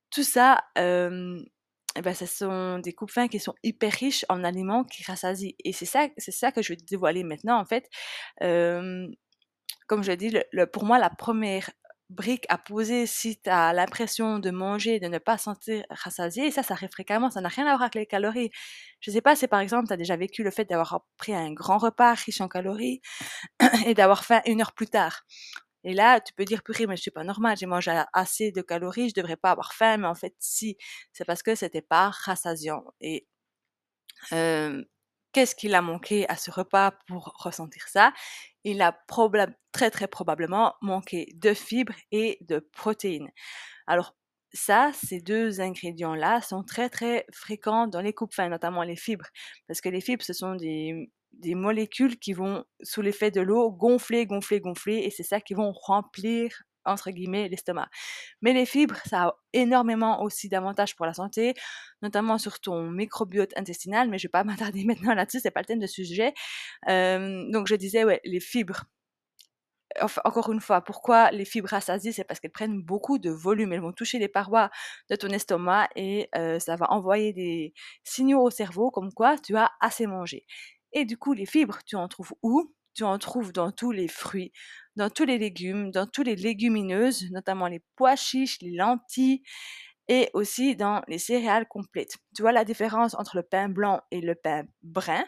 tout 0.09 0.23
ça, 0.23 0.63
euh, 0.77 1.41
eh 1.97 2.01
ben, 2.01 2.13
ce 2.13 2.25
sont 2.25 2.79
des 2.79 2.93
coupes 2.93 3.11
fins 3.11 3.27
qui 3.27 3.39
sont 3.39 3.55
hyper 3.63 3.91
riches 3.91 4.25
en 4.29 4.43
aliments 4.43 4.83
qui 4.83 5.03
rassasient. 5.03 5.55
Et 5.63 5.73
c'est 5.73 5.85
ça, 5.85 6.07
c'est 6.17 6.31
ça 6.31 6.51
que 6.51 6.61
je 6.61 6.69
vais 6.73 6.77
dévoiler 6.77 7.23
maintenant, 7.23 7.59
en 7.59 7.65
fait. 7.65 7.89
comme 9.87 10.03
je 10.03 10.11
dis, 10.11 10.29
le, 10.51 10.65
pour 10.65 10.85
moi, 10.85 10.99
la 10.99 11.09
première 11.09 11.69
brique 12.09 12.45
à 12.49 12.57
poser 12.57 13.05
si 13.05 13.39
tu 13.41 13.49
as 13.49 13.73
l'impression 13.73 14.39
de 14.39 14.49
manger, 14.49 14.99
de 14.99 15.07
ne 15.07 15.17
pas 15.17 15.37
sentir 15.37 15.83
rassasié, 15.89 16.47
et 16.47 16.51
ça, 16.51 16.63
ça 16.63 16.73
arrive 16.73 16.89
fréquemment, 16.89 17.29
ça 17.29 17.41
n'a 17.41 17.49
rien 17.49 17.65
à 17.65 17.71
voir 17.71 17.81
avec 17.83 17.95
les 17.95 18.05
calories. 18.05 18.49
Je 19.01 19.11
sais 19.11 19.21
pas 19.21 19.35
si 19.35 19.47
par 19.47 19.59
exemple, 19.59 19.87
tu 19.87 19.93
as 19.93 19.97
déjà 19.97 20.15
vécu 20.15 20.43
le 20.43 20.51
fait 20.51 20.65
d'avoir 20.65 21.01
pris 21.17 21.33
un 21.33 21.51
grand 21.53 21.77
repas 21.77 22.13
riche 22.13 22.41
en 22.41 22.47
calories 22.47 23.01
et 23.85 23.93
d'avoir 23.93 24.23
faim 24.25 24.41
une 24.45 24.61
heure 24.61 24.73
plus 24.73 24.87
tard. 24.87 25.23
Et 25.87 25.93
là, 25.93 26.19
tu 26.19 26.33
peux 26.33 26.43
dire, 26.43 26.63
purée, 26.63 26.85
mais 26.85 26.97
je 26.97 27.01
suis 27.03 27.11
pas 27.11 27.23
normal, 27.23 27.55
j'ai 27.57 27.65
mangé 27.65 28.03
assez 28.11 28.51
de 28.51 28.61
calories, 28.61 29.07
je 29.09 29.13
devrais 29.13 29.37
pas 29.37 29.51
avoir 29.51 29.73
faim, 29.73 29.95
mais 29.97 30.07
en 30.07 30.15
fait, 30.15 30.35
si, 30.37 30.77
c'est 31.13 31.23
parce 31.23 31.41
que 31.41 31.55
c'était 31.55 31.81
pas 31.81 32.09
rassasiant. 32.09 32.83
Et 32.99 33.25
qu'est-ce 35.31 35.55
qu'il 35.55 35.75
a 35.75 35.81
manqué 35.81 36.27
à 36.29 36.35
ce 36.35 36.51
repas 36.51 36.91
pour 37.07 37.33
ressentir 37.39 37.87
ça? 37.87 38.11
Il 38.65 38.81
a 38.81 38.97
très 39.71 39.89
très 39.89 40.07
probablement 40.09 40.75
manqué 40.81 41.31
de 41.35 41.53
fibres 41.53 41.95
et 42.11 42.37
de 42.41 42.59
protéines. 42.59 43.29
Alors 43.87 44.13
ça, 44.53 44.91
ces 44.93 45.21
deux 45.21 45.61
ingrédients-là 45.61 46.41
sont 46.41 46.63
très 46.63 46.89
très 46.89 47.25
fréquents 47.31 47.87
dans 47.87 48.01
les 48.01 48.13
coupes 48.13 48.33
fins, 48.33 48.49
notamment 48.49 48.83
les 48.83 48.97
fibres, 48.97 49.27
parce 49.67 49.79
que 49.79 49.87
les 49.89 50.01
fibres, 50.01 50.25
ce 50.25 50.33
sont 50.33 50.55
des 50.55 51.11
des 51.39 51.55
molécules 51.55 52.17
qui 52.17 52.33
vont, 52.33 52.63
sous 52.81 53.01
l'effet 53.01 53.31
de 53.31 53.41
l'eau, 53.41 53.71
gonfler, 53.71 54.25
gonfler, 54.25 54.59
gonfler, 54.59 54.99
et 54.99 55.11
c'est 55.11 55.23
ça 55.23 55.39
qui 55.41 55.53
vont 55.53 55.71
remplir 55.71 56.63
entre 56.87 57.11
guillemets 57.11 57.49
l'estomac. 57.49 57.89
Mais 58.41 58.53
les 58.53 58.65
fibres, 58.65 58.97
ça 59.05 59.23
a 59.23 59.33
énormément 59.53 60.23
aussi 60.23 60.49
d'avantages 60.49 60.95
pour 60.95 61.05
la 61.05 61.13
santé, 61.13 61.53
notamment 62.01 62.37
sur 62.37 62.59
ton 62.59 62.89
microbiote 62.89 63.51
intestinal, 63.57 64.09
mais 64.09 64.17
je 64.17 64.27
vais 64.27 64.31
pas 64.31 64.43
m'attarder 64.71 64.85
maintenant 64.85 65.13
là-dessus, 65.13 65.39
c'est 65.41 65.51
pas 65.51 65.61
le 65.61 65.65
thème 65.65 65.79
de 65.79 65.87
sujet. 65.87 66.33
donc 66.87 67.67
je 67.67 67.75
disais, 67.75 68.03
ouais, 68.03 68.21
les 68.23 68.39
fibres. 68.39 68.85
encore 70.25 70.51
une 70.51 70.61
fois, 70.61 70.81
pourquoi 70.81 71.31
les 71.31 71.45
fibres 71.45 71.69
rassasiées 71.69 72.11
C'est 72.11 72.23
parce 72.23 72.39
qu'elles 72.39 72.51
prennent 72.51 72.81
beaucoup 72.81 73.17
de 73.19 73.31
volume. 73.31 73.73
Elles 73.73 73.81
vont 73.81 73.93
toucher 73.93 74.19
les 74.19 74.27
parois 74.27 74.69
de 75.09 75.15
ton 75.15 75.29
estomac 75.29 75.89
et 75.95 76.29
ça 76.59 76.75
va 76.75 76.91
envoyer 76.91 77.33
des 77.33 77.73
signaux 78.03 78.41
au 78.43 78.49
cerveau 78.49 78.91
comme 78.91 79.11
quoi 79.13 79.37
tu 79.37 79.55
as 79.57 79.71
assez 79.81 80.07
mangé. 80.07 80.45
Et 80.93 81.05
du 81.05 81.17
coup, 81.17 81.33
les 81.33 81.45
fibres, 81.45 81.79
tu 81.85 81.95
en 81.95 82.07
trouves 82.07 82.33
où? 82.43 82.73
Tu 82.95 83.03
en 83.03 83.19
trouves 83.19 83.53
dans 83.53 83.71
tous 83.71 83.91
les 83.91 84.07
fruits, 84.07 84.51
dans 84.95 85.09
tous 85.11 85.25
les 85.25 85.37
légumes, 85.37 85.91
dans 85.91 86.07
tous 86.07 86.23
les 86.23 86.35
légumineuses, 86.35 87.29
notamment 87.31 87.67
les 87.67 87.83
pois 87.95 88.15
chiches, 88.15 88.59
les 88.61 88.71
lentilles 88.75 89.43
et 90.07 90.29
aussi 90.33 90.75
dans 90.75 91.01
les 91.07 91.17
céréales 91.19 91.67
complètes. 91.67 92.15
Tu 92.35 92.41
vois 92.41 92.51
la 92.51 92.63
différence 92.65 93.13
entre 93.15 93.35
le 93.35 93.43
pain 93.43 93.69
blanc 93.69 94.01
et 94.11 94.21
le 94.21 94.35
pain 94.35 94.63
brun 94.83 95.25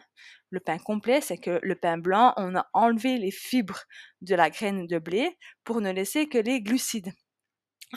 Le 0.51 0.59
pain 0.59 0.77
complet, 0.77 1.21
c'est 1.21 1.37
que 1.37 1.59
le 1.61 1.75
pain 1.75 1.97
blanc, 1.97 2.33
on 2.37 2.55
a 2.55 2.67
enlevé 2.73 3.17
les 3.17 3.31
fibres 3.31 3.83
de 4.21 4.35
la 4.35 4.49
graine 4.49 4.87
de 4.87 4.97
blé 4.99 5.37
pour 5.63 5.81
ne 5.81 5.91
laisser 5.91 6.27
que 6.27 6.37
les 6.37 6.61
glucides. 6.61 7.11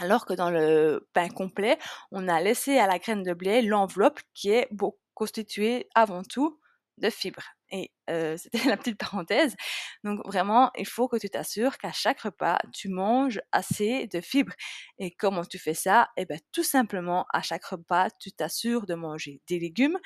Alors 0.01 0.27
que 0.27 0.35
dans 0.35 0.51
le 0.51 1.09
pain 1.13 1.29
complet, 1.29 1.79
on 2.11 2.29
a 2.29 2.41
laissé 2.41 2.79
à 2.79 2.87
la 2.87 2.99
graine 2.99 3.23
de 3.23 3.35
blé 3.35 3.63
l'enveloppe 3.63 4.21
qui 4.35 4.51
est 4.51 4.69
constituée 5.15 5.89
avant 5.95 6.23
tout 6.25 6.59
de 6.99 7.11
fibres. 7.11 7.45
Et 7.71 7.91
c'était 8.37 8.59
la 8.69 8.77
petite 8.77 8.99
parenthèse. 8.99 9.57
Donc 10.05 10.21
vraiment, 10.27 10.71
il 10.77 10.87
faut 10.87 11.09
que 11.09 11.17
tu 11.17 11.31
t'assures 11.31 11.79
qu'à 11.79 11.93
chaque 11.93 12.21
repas, 12.21 12.59
tu 12.73 12.89
manges 12.89 13.41
assez 13.53 14.07
de 14.09 14.21
fibres. 14.21 14.53
Et 14.99 15.11
comment 15.13 15.45
tu 15.45 15.59
fais 15.59 15.75
ça? 15.75 16.11
Eh 16.17 16.27
bien, 16.27 16.37
tout 16.53 16.65
simplement, 16.65 17.25
à 17.33 17.41
chaque 17.43 17.65
repas, 17.65 18.09
tu 18.21 18.33
t'assures 18.33 18.87
de 18.87 18.95
manger 18.95 19.41
des 19.49 19.59
légumes. 19.59 19.99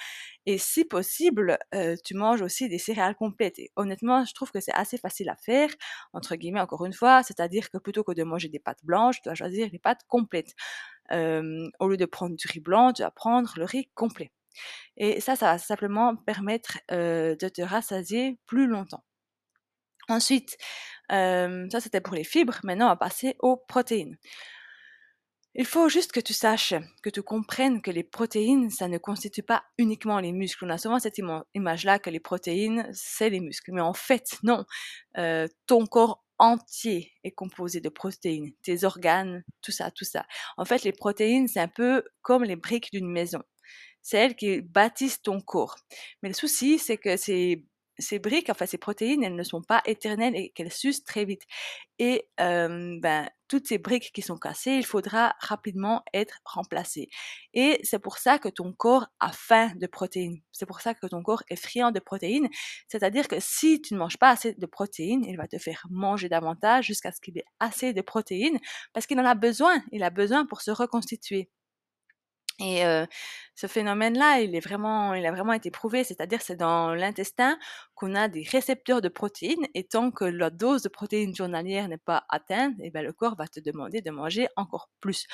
Et 0.47 0.59
si 0.59 0.85
possible, 0.85 1.59
tu 2.05 2.15
manges 2.15 2.43
aussi 2.43 2.69
des 2.69 2.79
céréales 2.79 3.17
complètes. 3.17 3.59
Et 3.59 3.71
honnêtement, 3.77 4.25
je 4.25 4.35
trouve 4.35 4.51
que 4.53 4.61
c'est 4.61 4.75
assez 4.75 4.99
facile 4.99 5.29
à 5.29 5.37
faire, 5.37 5.71
entre 6.13 6.37
guillemets, 6.37 6.61
encore 6.61 6.85
une 6.87 6.93
fois. 6.93 7.23
C'est-à-dire 7.23 7.71
que 7.71 7.79
plutôt 7.79 8.05
que 8.05 8.13
de 8.13 8.23
manger 8.25 8.49
des 8.49 8.59
pâtes 8.61 8.85
blanches, 8.85 9.21
tu 9.23 9.29
vas 9.29 9.35
choisir 9.35 9.69
les 9.73 9.79
pâtes 9.79 10.03
complètes. 10.09 10.55
Au 11.13 11.89
lieu 11.89 11.97
de 11.97 12.07
prendre 12.07 12.37
du 12.37 12.47
riz 12.49 12.61
blanc, 12.61 12.93
tu 12.93 13.03
vas 13.03 13.11
prendre 13.11 13.53
le 13.57 13.65
riz 13.65 13.89
complet. 13.95 14.31
Et 14.97 15.21
ça, 15.21 15.37
ça 15.37 15.53
va 15.53 15.59
simplement 15.59 16.17
permettre 16.17 16.79
de 16.91 17.49
te 17.49 17.63
rassasier 17.63 18.39
plus 18.47 18.67
longtemps. 18.67 19.05
Ensuite, 20.09 20.57
ça 21.11 21.81
c'était 21.81 22.01
pour 22.01 22.15
les 22.15 22.25
fibres. 22.25 22.59
Maintenant, 22.63 22.87
on 22.87 22.91
va 22.91 22.97
passer 22.97 23.37
aux 23.41 23.57
protéines. 23.57 24.17
Il 25.59 25.65
faut 25.65 25.89
juste 25.89 26.13
que 26.13 26.21
tu 26.21 26.35
saches, 26.35 26.75
que 27.03 27.09
tu 27.09 27.23
comprennes 27.23 27.81
que 27.81 27.91
les 27.91 28.05
protéines, 28.05 28.69
ça 28.69 28.89
ne 28.89 28.99
constitue 28.99 29.43
pas 29.43 29.65
uniquement 29.79 30.21
les 30.21 30.33
muscles. 30.33 30.67
On 30.67 30.69
a 30.69 30.77
souvent 30.77 30.99
cette 30.99 31.19
image-là 31.55 31.99
que 31.99 32.11
les 32.11 32.21
protéines, 32.21 32.87
c'est 32.93 33.31
les 33.31 33.41
muscles. 33.41 33.73
Mais 33.73 33.81
en 33.81 33.95
fait, 33.95 34.39
non. 34.43 34.67
ton 35.67 35.87
corps 35.87 36.23
entier 36.39 37.11
est 37.25 37.33
composé 37.33 37.81
de 37.81 37.89
protéines, 37.89 38.53
tes 38.63 38.85
organes, 38.85 39.43
tout 39.63 39.73
ça, 39.73 39.91
tout 39.91 40.05
ça. 40.05 40.27
En 40.59 40.67
fait, 40.67 40.83
les 40.85 40.93
protéines, 40.93 41.49
c'est 41.49 41.61
un 41.61 41.69
peu 41.69 42.05
comme 42.21 42.45
les 42.45 42.57
briques 42.57 42.93
d'une 42.93 43.11
maison 43.11 43.43
c'est 44.07 44.37
qui 44.37 44.61
bâtissent 44.61 45.21
ton 45.21 45.41
corps. 45.41 45.75
Mais 46.23 46.29
le 46.29 46.35
souci, 46.35 46.79
c'est 46.79 46.97
que 46.97 47.17
ces, 47.17 47.65
ces 47.99 48.21
briques, 48.21 48.51
enfin 48.51 48.65
ces 48.65 48.79
protéines, 48.79 49.25
elles 49.25 49.35
ne 49.35 49.43
sont 49.43 49.63
pas 49.63 49.83
éternelles 49.85 50.37
et 50.37 50.51
qu'elles 50.51 50.73
s'usent 50.73 51.03
très 51.03 51.25
vite. 51.25 51.43
Et 51.99 52.29
ben, 52.39 53.29
toutes 53.49 53.67
ces 53.67 53.79
briques 53.79 54.13
qui 54.13 54.23
sont 54.23 54.37
cassées, 54.37 54.77
il 54.77 54.87
faudra 54.87 55.35
rapidement 55.41 56.05
être 56.15 56.39
remplacées. 56.45 57.09
Et 57.53 57.81
c'est 57.83 57.99
pour 57.99 58.19
ça 58.19 58.39
que 58.39 58.49
ton 58.49 58.73
corps 58.73 59.09
a 59.19 59.33
faim 59.33 59.73
de 59.75 59.89
protéines. 59.89 60.41
C'est 60.53 60.67
pour 60.67 60.81
ça 60.81 60.95
que 60.95 61.09
ton 61.09 61.25
corps 61.25 61.43
est 61.51 61.57
friand 61.57 61.91
de 61.91 61.99
protéines. 61.99 62.49
C'est-à-dire 62.87 63.27
que 63.27 63.41
si 63.41 63.81
tu 63.83 63.95
ne 63.95 63.99
manges 63.99 64.19
pas 64.19 64.31
assez 64.31 64.55
de 64.55 64.67
protéines, 64.67 65.25
il 65.25 65.37
va 65.37 65.49
te 65.49 65.59
faire 65.59 65.85
manger 65.91 66.29
davantage 66.29 66.87
jusqu'à 66.87 67.11
ce 67.11 67.21
qu'il 67.21 67.37
ait 67.39 67.45
assez 67.59 67.93
de 67.93 68.03
protéines 68.03 68.61
parce 68.93 69.07
qu'il 69.07 69.19
en 69.19 69.25
a 69.25 69.35
besoin. 69.35 69.83
Il 69.91 70.05
a 70.05 70.11
besoin 70.11 70.47
pour 70.47 70.61
se 70.61 70.71
reconstituer. 70.71 71.51
Et 72.61 72.83
ce 73.55 73.67
phénomène-là, 73.67 74.41
il 74.41 74.57
a 74.57 74.61
vraiment 74.61 75.53
été 75.53 75.71
prouvé, 75.71 76.05
c'est-à-dire 76.05 76.41
c'est 76.43 76.57
dans 76.57 76.95
l'intestin 76.95 77.59
qu'on 77.95 78.15
a 78.15 78.29
des 78.29 78.45
récepteurs 78.45 79.03
de 79.03 79.09
protéines, 79.09 79.67
et 79.75 79.85
tant 79.85 80.11
que 80.11 80.25
la 80.25 80.51
dose 80.51 80.83
de 80.83 80.89
protéines 80.89 81.35
journalière 81.35 81.89
n'est 81.89 81.99
pas 81.99 82.25
atteinte, 82.29 82.75
et 82.81 82.87
eh 82.87 82.91
ben 82.91 83.05
le 83.05 83.13
corps 83.13 83.37
va 83.37 83.47
te 83.49 83.61
demander 83.61 84.01
de 84.03 84.11
manger 84.11 84.49
encore 84.57 84.89
plus. 85.01 85.27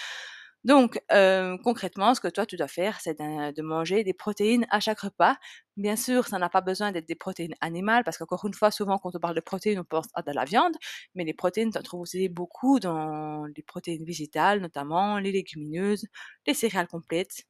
Donc, 0.64 1.00
euh, 1.10 1.56
concrètement, 1.64 2.14
ce 2.14 2.20
que 2.20 2.28
toi, 2.28 2.46
tu 2.46 2.56
dois 2.56 2.68
faire, 2.68 3.00
c'est 3.00 3.18
de, 3.18 3.62
manger 3.62 4.04
des 4.04 4.12
protéines 4.12 4.66
à 4.70 4.78
chaque 4.80 5.00
repas. 5.00 5.36
Bien 5.76 5.96
sûr, 5.96 6.26
ça 6.28 6.38
n'a 6.38 6.48
pas 6.48 6.60
besoin 6.60 6.92
d'être 6.92 7.08
des 7.08 7.14
protéines 7.16 7.54
animales, 7.60 8.04
parce 8.04 8.16
qu'encore 8.18 8.44
une 8.46 8.54
fois, 8.54 8.70
souvent, 8.70 8.98
quand 8.98 9.14
on 9.14 9.18
parle 9.18 9.34
de 9.34 9.40
protéines, 9.40 9.80
on 9.80 9.84
pense 9.84 10.06
à 10.14 10.22
de 10.22 10.30
la 10.32 10.44
viande, 10.44 10.76
mais 11.14 11.24
les 11.24 11.34
protéines, 11.34 11.72
tu 11.72 11.78
en 11.78 11.82
trouves 11.82 12.02
aussi 12.02 12.28
beaucoup 12.28 12.78
dans 12.78 13.44
les 13.56 13.62
protéines 13.62 14.04
végétales, 14.04 14.60
notamment 14.60 15.18
les 15.18 15.32
légumineuses, 15.32 16.06
les 16.46 16.54
céréales 16.54 16.88
complètes, 16.88 17.44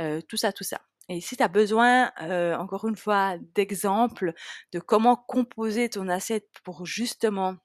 euh, 0.00 0.20
tout 0.28 0.36
ça, 0.36 0.52
tout 0.52 0.64
ça. 0.64 0.80
Et 1.08 1.20
si 1.20 1.36
tu 1.36 1.42
as 1.42 1.48
besoin, 1.48 2.10
euh, 2.22 2.56
encore 2.56 2.86
une 2.88 2.96
fois, 2.96 3.36
d'exemples 3.54 4.32
de 4.72 4.80
comment 4.80 5.16
composer 5.16 5.88
ton 5.90 6.08
assiette 6.08 6.48
pour 6.64 6.86
justement 6.86 7.56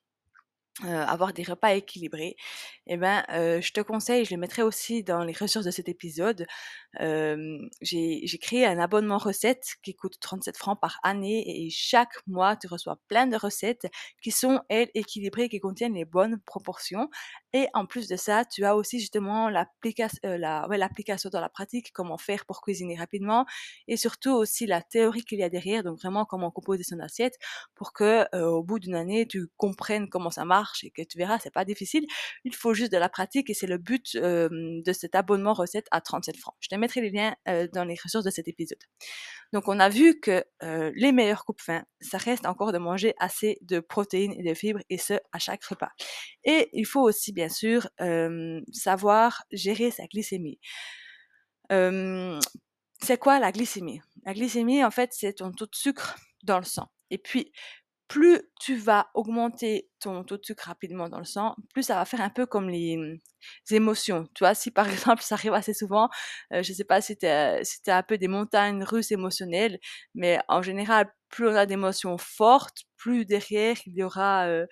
euh, 0.86 1.05
avoir 1.05 1.33
des 1.33 1.43
repas 1.43 1.74
équilibrés, 1.74 2.38
eh 2.88 2.95
ben, 2.95 3.25
euh, 3.31 3.59
je 3.59 3.74
te 3.74 3.81
conseille, 3.81 4.24
je 4.24 4.33
le 4.33 4.39
mettrai 4.39 4.62
aussi 4.62 5.03
dans 5.03 5.25
les 5.25 5.33
ressources 5.33 5.65
de 5.65 5.71
cet 5.71 5.89
épisode. 5.89 6.48
j'ai 7.81 8.39
créé 8.41 8.65
un 8.65 8.79
abonnement 8.79 9.17
recette 9.17 9.75
qui 9.83 9.93
coûte 9.93 10.19
37 10.21 10.55
francs 10.55 10.79
par 10.79 11.00
année 11.03 11.65
et 11.65 11.69
chaque 11.69 12.13
mois, 12.27 12.55
tu 12.55 12.67
reçois 12.67 12.98
plein 13.09 13.27
de 13.27 13.36
recettes 13.36 13.88
qui 14.21 14.31
sont, 14.31 14.62
elles, 14.69 14.89
équilibrées, 14.93 15.50
qui 15.50 15.59
contiennent 15.59 15.95
les 15.95 16.05
bonnes 16.05 16.39
proportions. 16.45 17.09
Et 17.51 17.67
en 17.74 17.86
plus 17.86 18.07
de 18.07 18.15
ça, 18.15 18.45
tu 18.45 18.63
as 18.63 18.75
aussi 18.77 19.00
justement 19.00 19.50
l'application 19.50 20.19
euh, 20.25 20.38
la, 20.38 20.65
ouais, 20.69 20.79
dans 20.79 21.41
la 21.41 21.50
pratique, 21.50 21.91
comment 21.91 22.17
faire 22.17 22.45
pour 22.45 22.62
cuisiner 22.62 22.95
rapidement 22.98 23.45
et 23.88 23.98
surtout 23.98 24.31
aussi 24.31 24.65
la 24.65 24.81
théorie 24.81 25.24
qu'il 25.25 25.39
y 25.39 25.43
a 25.43 25.50
derrière, 25.50 25.83
donc 25.83 26.00
vraiment 26.00 26.25
comment 26.25 26.51
composer 26.51 26.83
son 26.83 27.00
assiette 27.00 27.38
pour 27.75 27.91
que 27.91 28.25
au 28.38 28.63
bout 28.63 28.79
d'une 28.79 28.95
année, 28.95 29.27
tu 29.27 29.48
comprennes 29.57 30.09
comment 30.09 30.29
ça 30.29 30.45
marche 30.45 30.68
et 30.83 30.91
que 30.91 31.01
tu 31.01 31.17
verras, 31.17 31.39
c'est 31.39 31.53
pas 31.53 31.65
difficile. 31.65 32.05
Il 32.43 32.55
faut 32.55 32.73
juste 32.73 32.91
de 32.91 32.97
la 32.97 33.09
pratique 33.09 33.49
et 33.49 33.53
c'est 33.53 33.67
le 33.67 33.77
but 33.77 34.15
de 34.15 34.93
cet 34.93 35.15
abonnement 35.15 35.53
recette 35.53 35.88
à 35.91 36.01
37 36.01 36.38
francs. 36.38 36.55
Je 36.59 36.69
te 36.69 36.75
mettrai 36.75 37.01
les 37.01 37.09
liens 37.09 37.35
dans 37.73 37.83
les 37.83 37.95
ressources 38.01 38.25
de 38.25 38.31
cet 38.31 38.47
épisode. 38.47 38.83
Donc 39.51 39.67
on 39.67 39.79
a 39.79 39.89
vu 39.89 40.19
que 40.19 40.43
les 40.95 41.11
meilleurs 41.11 41.45
coupes 41.45 41.61
fins, 41.61 41.83
ça 42.01 42.17
reste 42.17 42.45
encore 42.45 42.71
de 42.71 42.77
manger 42.77 43.13
assez 43.19 43.57
de 43.61 43.79
protéines 43.79 44.33
et 44.33 44.43
de 44.43 44.53
fibres 44.53 44.81
et 44.89 44.97
ce 44.97 45.13
à 45.31 45.39
chaque 45.39 45.63
repas. 45.63 45.91
Et 46.43 46.69
il 46.73 46.85
faut 46.85 47.01
aussi 47.01 47.33
bien 47.33 47.49
sûr 47.49 47.89
savoir 48.71 49.43
gérer 49.51 49.91
sa 49.91 50.05
glycémie. 50.07 50.59
c'est 53.01 53.17
quoi 53.17 53.39
la 53.39 53.51
glycémie? 53.51 54.01
La 54.25 54.33
glycémie, 54.33 54.83
en 54.83 54.91
fait, 54.91 55.11
c'est 55.13 55.33
ton 55.33 55.51
taux 55.51 55.65
de 55.65 55.75
sucre 55.75 56.15
dans 56.43 56.59
le 56.59 56.65
sang. 56.65 56.88
Et 57.09 57.17
puis, 57.17 57.51
plus 58.10 58.42
tu 58.60 58.75
vas 58.75 59.08
augmenter 59.13 59.88
ton 60.00 60.24
taux 60.24 60.38
de 60.38 60.44
sucre 60.44 60.66
rapidement 60.68 61.10
dans 61.10 61.20
le 61.20 61.25
sang, 61.25 61.56
plus 61.74 61.84
ça 61.84 61.96
va 61.96 62.06
faire 62.06 62.22
un 62.22 62.32
peu 62.32 62.46
comme 62.48 62.68
les, 62.70 62.98
mmh, 62.98 63.20
émotions. 63.72 64.28
Tu 64.34 64.44
vois, 64.44 64.56
si 64.56 64.72
par 64.72 64.89
exemple, 64.89 65.22
ça 65.22 65.36
arrive 65.36 65.54
assez 65.54 65.74
souvent, 65.74 66.10
euh, 66.54 66.63
je 66.63 66.72
ne 66.72 66.75
sais 66.75 66.84
pas 66.84 67.01
si 67.01 67.18
tu 67.18 67.28
si 67.63 67.80
un 67.92 68.04
peu 68.04 68.18
des 68.18 68.28
montagnes 68.28 68.84
russes 68.84 69.12
émotionnelles, 69.12 69.80
mais 70.16 70.39
en 70.50 70.62
général, 70.62 71.08
plus 71.30 71.48
on 71.48 71.56
a 71.56 71.66
d'émotions 71.68 72.18
fortes, 72.18 72.80
plus 72.98 73.25
derrière 73.25 73.78
il 73.86 73.94
y 73.96 74.04
aura 74.04 74.48
euh, 74.48 74.66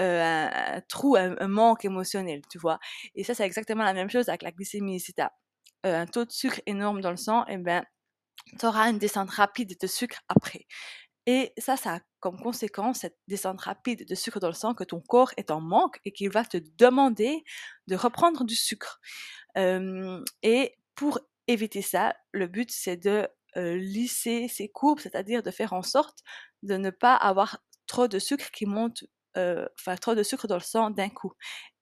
euh, 0.00 0.48
un, 0.52 0.80
trou, 0.88 1.16
un, 1.16 1.48
manque 1.48 1.84
émotionnel, 1.84 2.42
tu 2.50 2.58
vois. 2.58 2.78
Et 3.14 3.24
ça, 3.24 3.34
c'est 3.34 3.44
exactement 3.46 3.84
la 3.84 3.94
même 3.94 4.10
chose 4.10 4.28
avec 4.28 4.42
la 4.42 4.52
glycémie. 4.52 5.00
Si 5.00 5.14
tu 5.14 5.22
as 5.22 5.32
un 5.84 6.06
taux 6.06 6.24
de 6.24 6.32
sucre 6.32 6.60
énorme 6.66 7.00
dans 7.00 7.10
le 7.10 7.16
sang, 7.16 7.44
eh 7.48 7.58
ben, 7.58 7.84
tu 8.58 8.66
auras 8.66 8.90
une 8.90 8.98
descente 8.98 9.30
rapide 9.30 9.76
de 9.80 9.86
sucre 9.86 10.20
après. 10.28 10.66
Et 11.26 11.52
ça, 11.58 11.76
ça 11.76 11.96
a 11.96 12.00
comme 12.20 12.40
conséquence 12.40 13.00
cette 13.00 13.18
descente 13.28 13.60
rapide 13.60 14.06
de 14.08 14.14
sucre 14.14 14.40
dans 14.40 14.48
le 14.48 14.54
sang 14.54 14.74
que 14.74 14.84
ton 14.84 15.00
corps 15.00 15.32
est 15.36 15.50
en 15.50 15.60
manque 15.60 15.98
et 16.04 16.12
qu'il 16.12 16.30
va 16.30 16.44
te 16.44 16.58
demander 16.78 17.44
de 17.86 17.96
reprendre 17.96 18.44
du 18.44 18.54
sucre. 18.54 19.00
et 19.56 20.76
pour 20.94 21.18
éviter 21.48 21.82
ça, 21.82 22.14
le 22.32 22.46
but 22.46 22.70
c'est 22.70 22.96
de 22.96 23.28
lisser 23.56 24.48
ces 24.48 24.68
courbes, 24.68 25.00
c'est-à-dire 25.00 25.42
de 25.42 25.50
faire 25.50 25.72
en 25.72 25.82
sorte 25.82 26.20
de 26.62 26.76
ne 26.76 26.90
pas 26.90 27.14
avoir 27.14 27.58
trop 27.86 28.08
de 28.08 28.18
sucre 28.18 28.50
qui 28.50 28.66
monte, 28.66 29.04
enfin 29.36 29.96
trop 30.00 30.14
de 30.14 30.22
sucre 30.22 30.46
dans 30.46 30.56
le 30.56 30.60
sang 30.60 30.90
d'un 30.90 31.08
coup. 31.10 31.32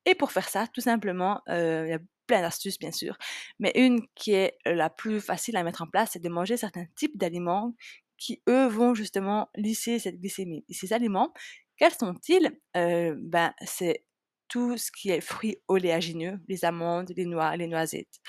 Et 0.06 0.14
pour 0.14 0.32
faire 0.32 0.48
ça, 0.48 0.66
tout 0.68 0.80
simplement, 0.80 1.42
il 1.48 1.88
y 1.88 1.92
a 1.92 1.98
plein 2.26 2.42
d'astuces 2.42 2.78
bien 2.78 2.92
sûr, 2.92 3.16
mais 3.58 3.72
une 3.74 4.06
qui 4.14 4.32
est 4.32 4.56
la 4.64 4.90
plus 4.90 5.20
facile 5.20 5.56
à 5.56 5.64
mettre 5.64 5.82
en 5.82 5.86
place, 5.86 6.10
c'est 6.12 6.22
de 6.22 6.28
manger 6.28 6.56
certains 6.56 6.86
types 6.96 7.18
d'aliments 7.18 7.74
qui, 8.20 8.42
eux, 8.48 8.68
vont 8.68 8.94
justement 8.94 9.48
lisser 9.56 9.98
cette 9.98 10.20
glycémie. 10.20 10.64
Et 10.68 10.74
ces 10.74 10.92
aliments, 10.92 11.32
quels 11.76 11.94
sont-ils? 11.94 12.52
Euh, 12.76 13.16
ben, 13.18 13.52
C'est 13.64 14.04
tout 14.48 14.76
ce 14.76 14.90
qui 14.92 15.10
est 15.10 15.20
fruits 15.20 15.58
oléagineux, 15.68 16.38
les 16.48 16.64
amandes, 16.64 17.12
les 17.16 17.24
noix, 17.24 17.56
les 17.56 17.66
noisettes. 17.66 18.20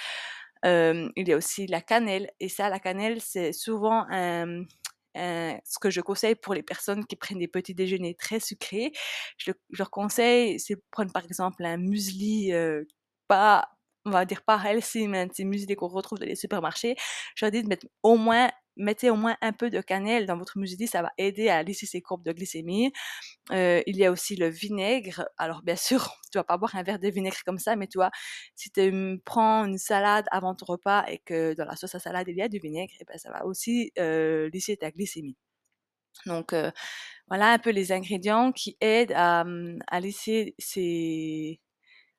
Euh, 0.66 1.10
il 1.16 1.28
y 1.28 1.34
a 1.34 1.38
aussi 1.38 1.68
la 1.68 1.82
cannelle. 1.82 2.32
Et 2.40 2.50
ça, 2.50 2.70
la 2.70 2.80
cannelle, 2.80 3.22
c'est 3.22 3.54
souvent 3.54 4.06
ce 5.16 5.80
que 5.80 5.90
je 5.90 6.02
conseille 6.02 6.36
pour 6.36 6.54
les 6.54 6.64
personnes 6.64 7.06
qui 7.06 7.16
prennent 7.16 7.40
des 7.40 7.48
petits 7.48 7.76
déjeuners 7.76 8.16
très 8.16 8.40
sucrés. 8.40 8.92
Je, 9.38 9.52
leur 9.72 9.92
conseille, 9.92 10.60
c'est 10.60 10.78
prendre 10.92 11.12
par 11.12 11.26
exemple 11.26 11.66
un 11.66 11.78
muesli 11.78 12.54
euh, 12.54 12.84
pas 13.28 13.68
on 14.06 14.12
va 14.12 14.26
dire 14.26 14.42
pas 14.44 14.60
healthy, 14.64 15.08
mais 15.08 15.28
petit 15.28 15.46
muesli 15.46 15.76
qu'on 15.76 15.88
retrouve 15.88 16.20
dans 16.20 16.26
les 16.26 16.36
supermarchés. 16.36 16.96
Je 17.36 17.46
leur 17.46 17.52
dis 17.52 17.62
de 17.64 17.68
mettre 17.68 17.86
au 18.04 18.18
moins 18.18 18.50
mettez 18.78 19.10
au 19.10 19.16
moins 19.16 19.38
un 19.42 19.54
peu 19.54 19.70
de 19.70 19.82
cannelle 19.82 20.26
dans 20.26 20.38
votre 20.38 20.58
muesli, 20.58 20.88
ça 20.88 21.02
va 21.02 21.12
aider 21.18 21.50
à 21.50 21.64
lisser 21.64 21.86
ces 21.86 22.02
courbes 22.02 22.24
de 22.24 22.32
glycémie. 22.32 22.92
Euh, 23.52 23.82
il 23.88 23.98
y 23.98 24.06
a 24.06 24.12
aussi 24.12 24.36
le 24.36 24.48
vinaigre. 24.50 25.26
Alors 25.38 25.62
bien 25.64 25.76
sûr, 25.78 26.14
tu 26.32 26.38
vas 26.38 26.44
pas 26.44 26.58
boire 26.58 26.76
un 26.76 26.84
verre 26.84 27.00
de 27.00 27.10
vinaigre 27.10 27.44
comme 27.46 27.60
ça, 27.60 27.76
mais 27.76 27.88
toi, 27.88 28.12
si 28.56 28.72
tu 28.72 29.22
prends 29.26 29.66
une 29.66 29.78
salade 29.78 30.26
avant 30.32 30.56
ton 30.56 30.66
repas 30.66 31.06
et 31.08 31.20
que 31.20 31.54
dans 31.56 31.66
la 31.66 31.76
sauce 31.76 31.96
à 31.96 32.00
salade 32.00 32.28
il 32.30 32.38
y 32.38 32.42
a 32.42 32.50
du 32.50 32.60
vinaigre, 32.60 32.94
eh 33.00 33.06
ben 33.06 33.18
ça 33.18 33.32
va 33.32 33.46
aussi 33.46 33.92
euh, 34.00 34.50
lisser 34.54 34.78
ta 34.78 34.92
glycémie. 34.92 35.38
Donc 36.26 36.54
euh, 36.54 36.72
voilà 37.30 37.54
un 37.54 37.60
peu 37.60 37.72
les 37.72 37.92
ingrédients 37.92 38.52
qui 38.52 38.78
aident 38.82 39.14
à, 39.16 39.46
à 39.88 40.00
lisser 40.02 40.56
ces 40.60 41.62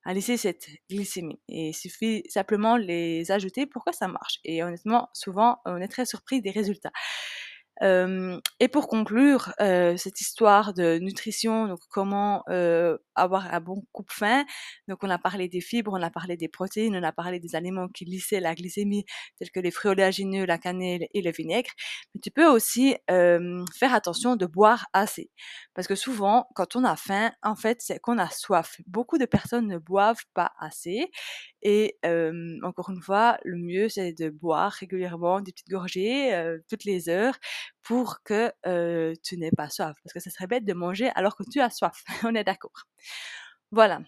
à 0.05 0.15
lisser 0.15 0.37
cette 0.37 0.67
glycémie. 0.91 1.41
Et 1.49 1.69
il 1.69 1.75
suffit 1.75 2.25
simplement 2.29 2.77
les 2.77 3.31
ajouter 3.31 3.67
pour 3.67 3.85
que 3.85 3.95
ça 3.95 4.09
marche? 4.09 4.41
Et 4.45 4.63
honnêtement, 4.63 5.09
souvent, 5.15 5.61
on 5.65 5.79
est 5.79 5.89
très 5.89 6.07
surpris 6.07 6.43
des 6.43 6.51
résultats 6.51 6.93
et 7.81 8.69
pour 8.69 8.87
conclure 8.89 9.53
cette 9.59 10.21
histoire 10.21 10.75
de 10.75 10.99
nutrition, 10.99 11.67
donc 11.69 11.81
comment 11.91 12.45
avoir 13.15 13.53
un 13.53 13.61
bon 13.61 13.85
coupe-faim. 13.93 14.45
Donc 14.89 14.99
on 15.03 15.11
a 15.11 15.19
parlé 15.19 15.49
des 15.49 15.61
fibres, 15.61 15.93
on 15.93 16.03
a 16.03 16.11
parlé 16.11 16.37
des 16.37 16.49
protéines, 16.49 16.97
on 16.97 17.03
a 17.03 17.13
parlé 17.13 17.41
des 17.41 17.57
aliments 17.57 17.89
qui 17.89 18.05
lissaient 18.05 18.41
la 18.41 18.55
glycémie, 18.55 19.05
tels 19.39 19.51
que 19.51 19.61
les 19.61 19.71
fruits 19.71 19.91
oléagineux, 19.91 20.45
la 20.45 20.59
cannelle 20.59 21.07
et 21.13 21.23
le 21.23 21.31
vinaigre. 21.31 21.71
Mais 22.15 22.21
tu 22.21 22.31
peux 22.31 22.47
aussi 22.47 22.97
faire 23.09 23.95
attention 23.95 24.37
de 24.37 24.47
boire 24.47 24.87
assez, 24.93 25.31
parce 25.75 25.89
que 25.89 25.95
souvent, 25.95 26.47
quand 26.55 26.77
on 26.77 26.85
a 26.85 26.97
faim, 26.97 27.33
en 27.43 27.57
fait, 27.57 27.81
c'est 27.81 27.99
qu'on 27.99 28.19
a 28.19 28.29
soif. 28.29 28.81
Beaucoup 28.87 29.19
de 29.19 29.27
personnes 29.27 29.67
ne 29.67 29.79
boivent 29.79 30.25
pas 30.35 30.53
assez, 30.59 31.11
et 31.63 31.99
encore 32.63 32.91
une 32.91 33.03
fois, 33.03 33.39
le 33.45 33.59
mieux 33.59 33.89
c'est 33.89 34.13
de 34.13 34.31
boire 34.31 34.73
régulièrement 34.73 35.41
des 35.41 35.53
petites 35.53 35.69
gorgées 35.69 36.33
toutes 36.69 36.85
les 36.85 37.09
heures 37.09 37.35
pour 37.83 38.23
que 38.23 38.53
tu 39.23 39.37
n'aies 39.39 39.51
pas 39.51 39.69
soif. 39.69 39.97
Parce 40.03 40.13
que 40.13 40.21
ce 40.21 40.31
serait 40.31 40.47
bête 40.47 40.65
de 40.65 40.73
manger 40.73 41.11
alors 41.15 41.37
que 41.37 41.45
tu 41.51 41.61
as 41.61 41.71
soif. 41.71 42.05
On 42.25 42.35
est 42.35 42.45
d'accord. 42.45 42.87
Voilà. 43.71 44.01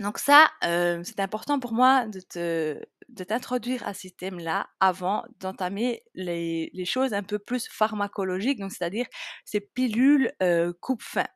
Donc 0.00 0.18
ça, 0.18 0.48
c'est 0.62 1.20
important 1.20 1.58
pour 1.58 1.72
moi 1.72 2.06
de 2.06 2.20
te 2.20 2.78
t'introduire 3.24 3.86
à 3.86 3.94
ces 3.94 4.10
thèmes-là 4.10 4.66
avant 4.80 5.24
d'entamer 5.40 6.02
les, 6.14 6.84
choses 6.84 7.14
un 7.14 7.22
peu 7.22 7.38
plus 7.38 7.66
pharmacologiques, 7.68 8.60
donc 8.60 8.72
c'est-à-dire 8.72 9.06
ces 9.44 9.60
pilules 9.60 10.32
coupe-faim. 10.80 11.26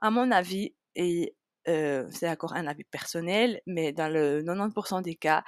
À 0.00 0.10
mon 0.10 0.30
avis, 0.32 0.74
et 0.96 1.36
c'est 1.66 2.28
encore 2.28 2.54
un 2.54 2.66
avis 2.66 2.84
personnel, 2.84 3.60
mais 3.66 3.92
dans 3.92 4.12
le 4.12 4.42
90% 4.42 5.02
des 5.02 5.14
cas, 5.14 5.44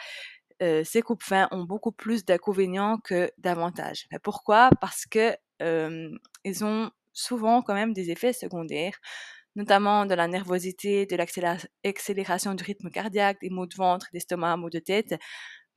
ces 0.60 1.02
coupes-fins 1.02 1.48
ont 1.52 1.64
beaucoup 1.64 1.92
plus 1.92 2.25
d'inconvénients 2.25 2.98
que 2.98 3.30
d'avantages. 3.38 4.06
pourquoi? 4.22 4.70
Parce 4.80 5.06
que 5.06 5.36
ils 6.44 6.64
ont 6.64 6.90
souvent 7.12 7.62
quand 7.62 7.75
même 7.75 7.92
des 7.94 8.10
effets 8.10 8.32
secondaires, 8.32 8.98
notamment 9.56 10.06
de 10.06 10.14
la 10.14 10.28
nervosité, 10.28 11.06
de 11.06 11.16
l'accélération 11.16 12.54
du 12.54 12.64
rythme 12.64 12.90
cardiaque, 12.90 13.38
des 13.40 13.50
maux 13.50 13.66
de 13.66 13.75
ventre, 13.75 14.08
d'estomac, 14.12 14.56
maux 14.58 14.70
de 14.70 14.78
tête. 14.80 15.14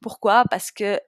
Pourquoi? 0.02 0.44
Parce 0.50 0.72
que 0.72 1.00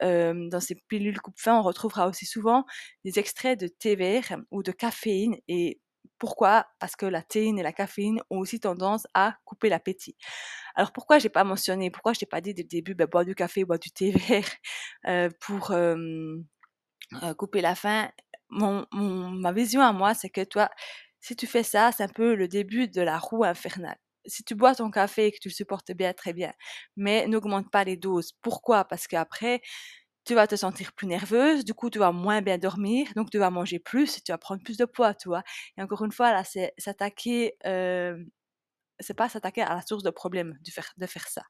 dans 0.49 0.59
ces 0.59 0.75
pilules 0.87 1.21
coupe-faim, 1.21 1.57
on 1.59 1.61
retrouvera 1.63 2.07
aussi 2.07 2.25
souvent 2.25 2.65
des 3.05 3.19
extraits 3.19 3.59
de 3.59 3.67
thé 3.67 3.95
vert 3.95 4.37
ou 4.51 4.63
de 4.63 4.71
caféine 4.71 5.35
et 5.47 5.79
pourquoi? 6.21 6.67
Parce 6.79 6.95
que 6.95 7.07
la 7.07 7.23
théine 7.23 7.57
et 7.57 7.63
la 7.63 7.73
caféine 7.73 8.21
ont 8.29 8.37
aussi 8.37 8.59
tendance 8.59 9.07
à 9.15 9.37
couper 9.43 9.69
l'appétit. 9.69 10.15
Alors 10.75 10.91
pourquoi 10.93 11.17
j'ai 11.17 11.29
pas 11.29 11.43
mentionné, 11.43 11.89
pourquoi 11.89 12.13
je 12.13 12.19
t'ai 12.19 12.27
pas 12.27 12.41
dit 12.41 12.53
dès 12.53 12.61
le 12.61 12.67
début, 12.67 12.93
bah, 12.93 13.07
boire 13.07 13.25
du 13.25 13.33
café, 13.33 13.65
boire 13.65 13.79
du 13.79 13.89
thé 13.89 14.11
vert 14.29 14.45
euh, 15.07 15.29
pour 15.39 15.71
euh, 15.71 16.37
couper 17.37 17.61
la 17.61 17.73
faim? 17.73 18.11
Mon, 18.49 18.85
Ma 18.91 19.51
vision 19.51 19.81
à 19.81 19.93
moi, 19.93 20.13
c'est 20.13 20.29
que 20.29 20.43
toi, 20.43 20.69
si 21.21 21.35
tu 21.35 21.47
fais 21.47 21.63
ça, 21.63 21.91
c'est 21.91 22.03
un 22.03 22.07
peu 22.07 22.35
le 22.35 22.47
début 22.47 22.87
de 22.87 23.01
la 23.01 23.17
roue 23.17 23.43
infernale. 23.43 23.97
Si 24.27 24.43
tu 24.43 24.53
bois 24.53 24.75
ton 24.75 24.91
café 24.91 25.27
et 25.27 25.31
que 25.31 25.39
tu 25.41 25.49
le 25.49 25.53
supportes 25.55 25.91
bien, 25.93 26.13
très 26.13 26.33
bien. 26.33 26.53
Mais 26.97 27.27
n'augmente 27.27 27.71
pas 27.71 27.83
les 27.83 27.97
doses. 27.97 28.33
Pourquoi? 28.43 28.85
Parce 28.85 29.07
qu'après, 29.07 29.61
tu 30.25 30.35
vas 30.35 30.47
te 30.47 30.55
sentir 30.55 30.93
plus 30.93 31.07
nerveuse, 31.07 31.65
du 31.65 31.73
coup, 31.73 31.89
tu 31.89 31.99
vas 31.99 32.11
moins 32.11 32.41
bien 32.41 32.57
dormir, 32.57 33.07
donc 33.15 33.29
tu 33.31 33.37
vas 33.39 33.49
manger 33.49 33.79
plus 33.79 34.17
et 34.17 34.21
tu 34.21 34.31
vas 34.31 34.37
prendre 34.37 34.61
plus 34.63 34.77
de 34.77 34.85
poids, 34.85 35.13
tu 35.15 35.29
vois. 35.29 35.43
Et 35.77 35.81
encore 35.81 36.03
une 36.05 36.11
fois, 36.11 36.31
là, 36.31 36.43
c'est 36.43 36.73
s'attaquer, 36.77 37.55
euh, 37.65 38.23
c'est 38.99 39.15
pas 39.15 39.29
s'attaquer 39.29 39.61
à 39.63 39.75
la 39.75 39.81
source 39.81 40.03
de 40.03 40.09
problème 40.11 40.57
de 40.65 40.71
faire, 40.71 40.91
de 40.97 41.05
faire 41.07 41.27
ça. 41.27 41.43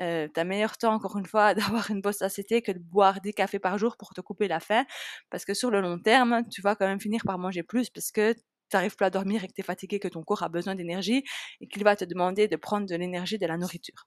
Euh, 0.00 0.28
t'as 0.34 0.44
meilleur 0.44 0.76
temps, 0.78 0.94
encore 0.94 1.16
une 1.18 1.26
fois, 1.26 1.54
d'avoir 1.86 1.90
une 1.90 2.00
bonne 2.00 2.12
satiété 2.12 2.62
que 2.62 2.72
de 2.72 2.78
boire 2.80 3.20
des 3.20 3.32
cafés 3.32 3.58
par 3.60 3.78
jour 3.78 3.96
pour 3.96 4.10
te 4.14 4.20
couper 4.20 4.48
la 4.48 4.60
faim, 4.60 4.84
parce 5.30 5.44
que 5.44 5.54
sur 5.54 5.70
le 5.70 5.80
long 5.80 5.98
terme, 5.98 6.42
tu 6.50 6.62
vas 6.62 6.74
quand 6.76 6.86
même 6.86 7.00
finir 7.00 7.22
par 7.24 7.38
manger 7.38 7.62
plus, 7.62 7.90
parce 7.90 8.10
que 8.12 8.32
tu 8.34 8.40
n'arrives 8.74 8.96
plus 8.96 9.06
à 9.06 9.10
dormir 9.10 9.44
et 9.44 9.48
que 9.48 9.52
tu 9.54 9.60
es 9.60 9.64
fatigué, 9.64 10.00
que 10.00 10.08
ton 10.08 10.22
corps 10.24 10.42
a 10.42 10.48
besoin 10.48 10.74
d'énergie 10.74 11.24
et 11.60 11.68
qu'il 11.68 11.84
va 11.84 11.96
te 11.96 12.04
demander 12.04 12.48
de 12.48 12.56
prendre 12.56 12.86
de 12.88 12.96
l'énergie 12.96 13.38
de 13.38 13.46
la 13.46 13.56
nourriture. 13.58 14.06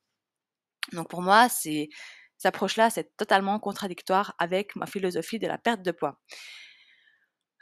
Donc 0.93 1.09
pour 1.09 1.21
moi, 1.21 1.49
c'est 1.49 1.89
cette 2.37 2.47
approche-là, 2.47 2.89
c'est 2.89 3.15
totalement 3.17 3.59
contradictoire 3.59 4.35
avec 4.39 4.75
ma 4.75 4.85
philosophie 4.85 5.39
de 5.39 5.47
la 5.47 5.57
perte 5.57 5.81
de 5.83 5.91
poids. 5.91 6.19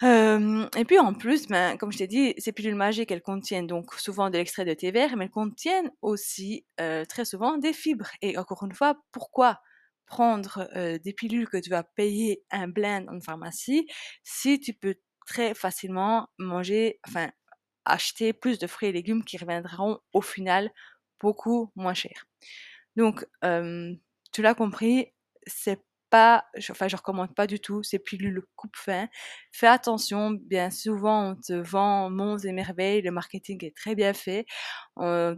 et 0.04 0.86
puis 0.86 1.00
en 1.00 1.14
plus, 1.14 1.48
ben, 1.48 1.78
comme 1.78 1.92
je 1.92 2.00
t'ai 2.00 2.08
dit, 2.08 2.34
ces 2.38 2.52
pilules 2.52 2.76
magiques, 2.76 3.12
elles 3.12 3.22
contiennent 3.22 3.68
donc 3.68 3.94
souvent 3.96 4.30
de 4.30 4.38
l'extrait 4.38 4.66
de 4.66 4.74
thé 4.74 4.92
vert, 4.92 5.16
mais 5.16 5.26
elles 5.26 5.32
contiennent 5.32 5.92
aussi 6.02 6.66
très 6.78 7.26
souvent 7.26 7.58
des 7.58 7.74
fibres. 7.74 8.10
Et 8.22 8.38
encore 8.38 8.64
une 8.64 8.74
fois, 8.74 8.98
pourquoi 9.12 9.62
prendre 10.06 10.68
des 11.04 11.14
pilules 11.14 11.48
que 11.50 11.58
tu 11.58 11.70
vas 11.70 11.84
payer 11.84 12.44
un 12.52 12.68
blend 12.68 13.06
en 13.10 13.20
pharmacie 13.22 13.88
si 14.24 14.60
tu 14.60 14.74
peux 14.74 14.96
très 15.26 15.54
facilement 15.56 16.28
manger, 16.38 17.00
enfin 17.08 17.30
acheter 17.86 18.34
plus 18.34 18.60
de 18.60 18.68
fruits 18.68 18.90
et 18.90 18.92
légumes 18.92 19.24
qui 19.24 19.38
reviendront 19.38 20.00
au 20.14 20.22
final 20.22 20.72
beaucoup 21.22 21.72
moins 21.76 21.94
cher? 21.94 22.26
Donc, 22.96 23.26
tu 24.36 24.42
l'as 24.42 24.54
compris, 24.56 25.08
c'est 25.48 25.82
pas, 26.10 26.46
enfin, 26.72 26.88
je 26.90 26.96
recommande 26.98 27.34
pas 27.36 27.48
du 27.48 27.60
tout 27.60 27.84
ces 27.84 28.00
pilules 28.00 28.44
coupe-faim. 28.58 29.08
Fais 29.54 29.68
attention, 29.68 30.32
bien 30.32 30.70
souvent, 30.72 31.32
on 31.32 31.36
te 31.36 31.54
vend 31.54 32.10
monts 32.10 32.38
et 32.38 32.52
merveilles, 32.52 33.02
le 33.02 33.12
marketing 33.12 33.64
est 33.66 33.76
très 33.76 33.96
bien 33.96 34.14
fait. 34.14 34.46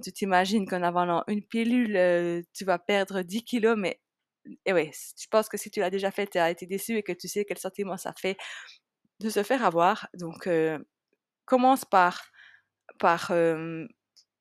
tu 0.03 0.11
t'imagines 0.13 0.67
qu'en 0.67 0.81
avalant 0.83 1.23
une 1.27 1.43
pilule, 1.43 1.95
euh, 1.97 2.41
tu 2.53 2.65
vas 2.65 2.79
perdre 2.79 3.21
10 3.21 3.43
kilos, 3.43 3.75
mais 3.77 3.99
et 4.65 4.73
ouais, 4.73 4.91
je 5.19 5.27
pense 5.29 5.49
que 5.49 5.57
si 5.57 5.69
tu 5.71 5.79
l'as 5.81 5.89
déjà 5.91 6.11
fait, 6.11 6.27
tu 6.27 6.37
as 6.39 6.49
été 6.51 6.65
déçu 6.65 6.97
et 6.97 7.03
que 7.03 7.11
tu 7.13 7.27
sais 7.27 7.45
quel 7.45 7.57
sentiment 7.59 7.97
ça 7.97 8.13
fait 8.17 8.37
de 9.19 9.29
se 9.29 9.43
faire 9.43 9.63
avoir. 9.65 10.07
Donc, 10.15 10.47
euh, 10.47 10.79
commence 11.45 11.85
par, 11.85 12.23
par 12.99 13.31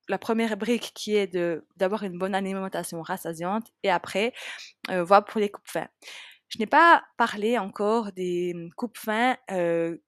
la 0.09 0.19
première 0.19 0.57
brique 0.57 0.93
qui 0.95 1.17
est 1.17 1.27
de 1.27 1.65
d'avoir 1.77 2.03
une 2.05 2.19
bonne 2.19 2.35
alimentation 2.35 3.03
rassasiante 3.03 3.69
et 3.83 3.91
après 3.91 4.33
euh, 4.91 5.05
voir 5.05 5.25
pour 5.25 5.41
les 5.41 5.49
coupes 5.51 5.69
fins. 5.69 5.89
Je 6.49 6.59
n'ai 6.59 6.67
pas 6.67 7.03
parlé 7.17 7.59
encore 7.59 8.13
des 8.13 8.55
mmh, 8.55 8.71
coupes 8.77 8.99
fins 8.99 9.37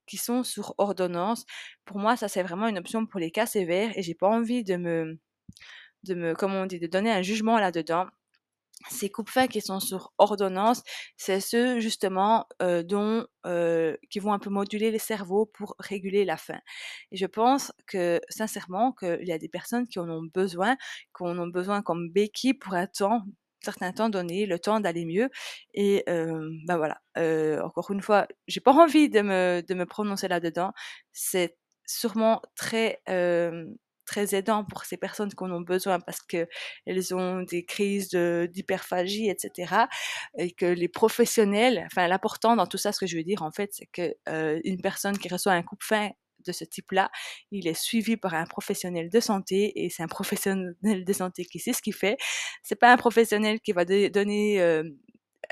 qui 0.07 0.17
sont 0.17 0.45
sur 0.45 0.75
ordonnance. 0.79 1.45
Pour 1.85 1.99
moi, 1.99 2.17
ça 2.17 2.29
c'est 2.29 2.43
vraiment 2.43 2.69
une 2.69 2.79
option 2.79 3.07
pour 3.07 3.21
les 3.21 3.31
cas 3.31 3.47
sévères 3.47 3.91
et 3.97 4.03
j'ai 4.03 4.15
pas 4.15 4.29
envie 4.29 4.65
de 4.65 4.77
me 4.77 5.19
de 6.05 6.15
me 6.15 6.35
comment 6.35 6.63
on 6.63 6.67
dit 6.67 6.79
de 6.79 6.87
donner 6.87 7.11
un 7.11 7.23
jugement 7.23 7.59
là-dedans 7.59 8.07
ces 8.91 9.11
coupes-fins 9.11 9.49
qui 9.49 9.61
sont 9.61 9.81
sur 9.81 10.13
ordonnance, 10.19 10.83
c'est 11.17 11.41
ceux 11.41 11.81
justement 11.81 12.47
euh, 12.63 12.83
dont 12.83 13.27
euh, 13.47 13.97
qui 14.11 14.19
vont 14.21 14.33
un 14.33 14.39
peu 14.39 14.51
moduler 14.51 14.91
les 14.91 14.99
cerveaux 14.99 15.47
pour 15.47 15.75
réguler 15.79 16.25
la 16.25 16.37
faim. 16.37 16.61
Et 17.13 17.17
je 17.17 17.27
pense 17.27 17.73
que 17.87 18.21
sincèrement 18.29 18.93
qu'il 18.93 19.27
y 19.27 19.33
a 19.33 19.39
des 19.39 19.49
personnes 19.49 19.87
qui 19.89 19.99
en 19.99 20.09
ont 20.09 20.23
besoin, 20.33 20.77
qui 21.17 21.25
en 21.25 21.39
ont 21.39 21.49
besoin 21.49 21.83
comme 21.83 22.11
béquille 22.11 22.55
pour 22.55 22.75
un 22.75 22.87
temps 22.87 23.23
certain 23.61 23.93
temps 23.93 24.09
donné, 24.09 24.47
le 24.47 24.61
temps 24.61 24.79
d'aller 24.79 25.05
mieux. 25.05 25.31
Et 25.75 26.05
euh, 26.09 26.49
ben 26.67 26.77
voilà, 26.77 27.01
encore 27.65 27.91
une 27.91 28.01
fois, 28.01 28.29
j'ai 28.47 28.61
pas 28.61 28.73
envie 28.85 29.09
de 29.11 29.21
me, 29.21 29.63
de 29.67 29.75
me 29.75 29.87
prononcer 29.87 30.29
là-dedans. 30.29 30.73
C'est 31.13 31.57
sûrement 31.85 32.41
très 32.55 33.01
très 34.09 34.35
aidant 34.35 34.65
pour 34.65 34.85
ces 34.85 34.97
personnes 34.97 35.29
qui 35.29 35.45
en 35.45 35.53
ont 35.53 35.61
besoin 35.61 36.01
parce 36.01 36.21
qu'elles 36.23 37.15
ont 37.15 37.43
des 37.43 37.65
crises 37.65 38.11
d'hyperphagie, 38.11 39.29
etc. 39.29 39.85
Et 40.39 40.51
que 40.51 40.67
les 40.67 40.89
professionnels, 40.89 41.85
enfin 41.87 42.09
l'important 42.09 42.57
dans 42.57 42.67
tout 42.67 42.79
ça, 42.79 42.91
ce 42.93 43.01
que 43.01 43.07
je 43.07 43.17
veux 43.17 43.23
dire 43.23 43.43
en 43.43 43.53
fait, 43.53 43.71
c'est 43.73 43.89
que 43.93 44.15
euh, 44.29 44.61
une 44.65 44.81
personne 44.81 45.17
qui 45.19 45.29
reçoit 45.29 45.53
un 45.53 45.63
coup 45.63 45.77
de 45.77 45.85
fin 45.85 46.11
de 46.47 46.53
ce 46.53 46.65
type-là, 46.65 47.11
il 47.51 47.69
est 47.69 47.79
suivi 47.79 48.17
par 48.17 48.35
un 48.35 48.47
professionnel 48.47 49.11
de 49.11 49.21
santé 49.21 49.85
et 49.85 49.91
c'est 49.91 50.03
un 50.03 50.09
professionnel 50.09 51.05
de 51.05 51.13
santé 51.13 51.45
qui 51.45 51.59
sait 51.59 51.73
ce 51.73 51.83
qu'il 51.83 51.95
fait. 51.95 52.17
C'est 52.63 52.79
pas 52.79 52.93
un 52.93 52.97
professionnel 52.97 53.61
qui 53.61 53.73
va 53.73 53.85
donner 53.85 54.61
euh, 54.61 54.85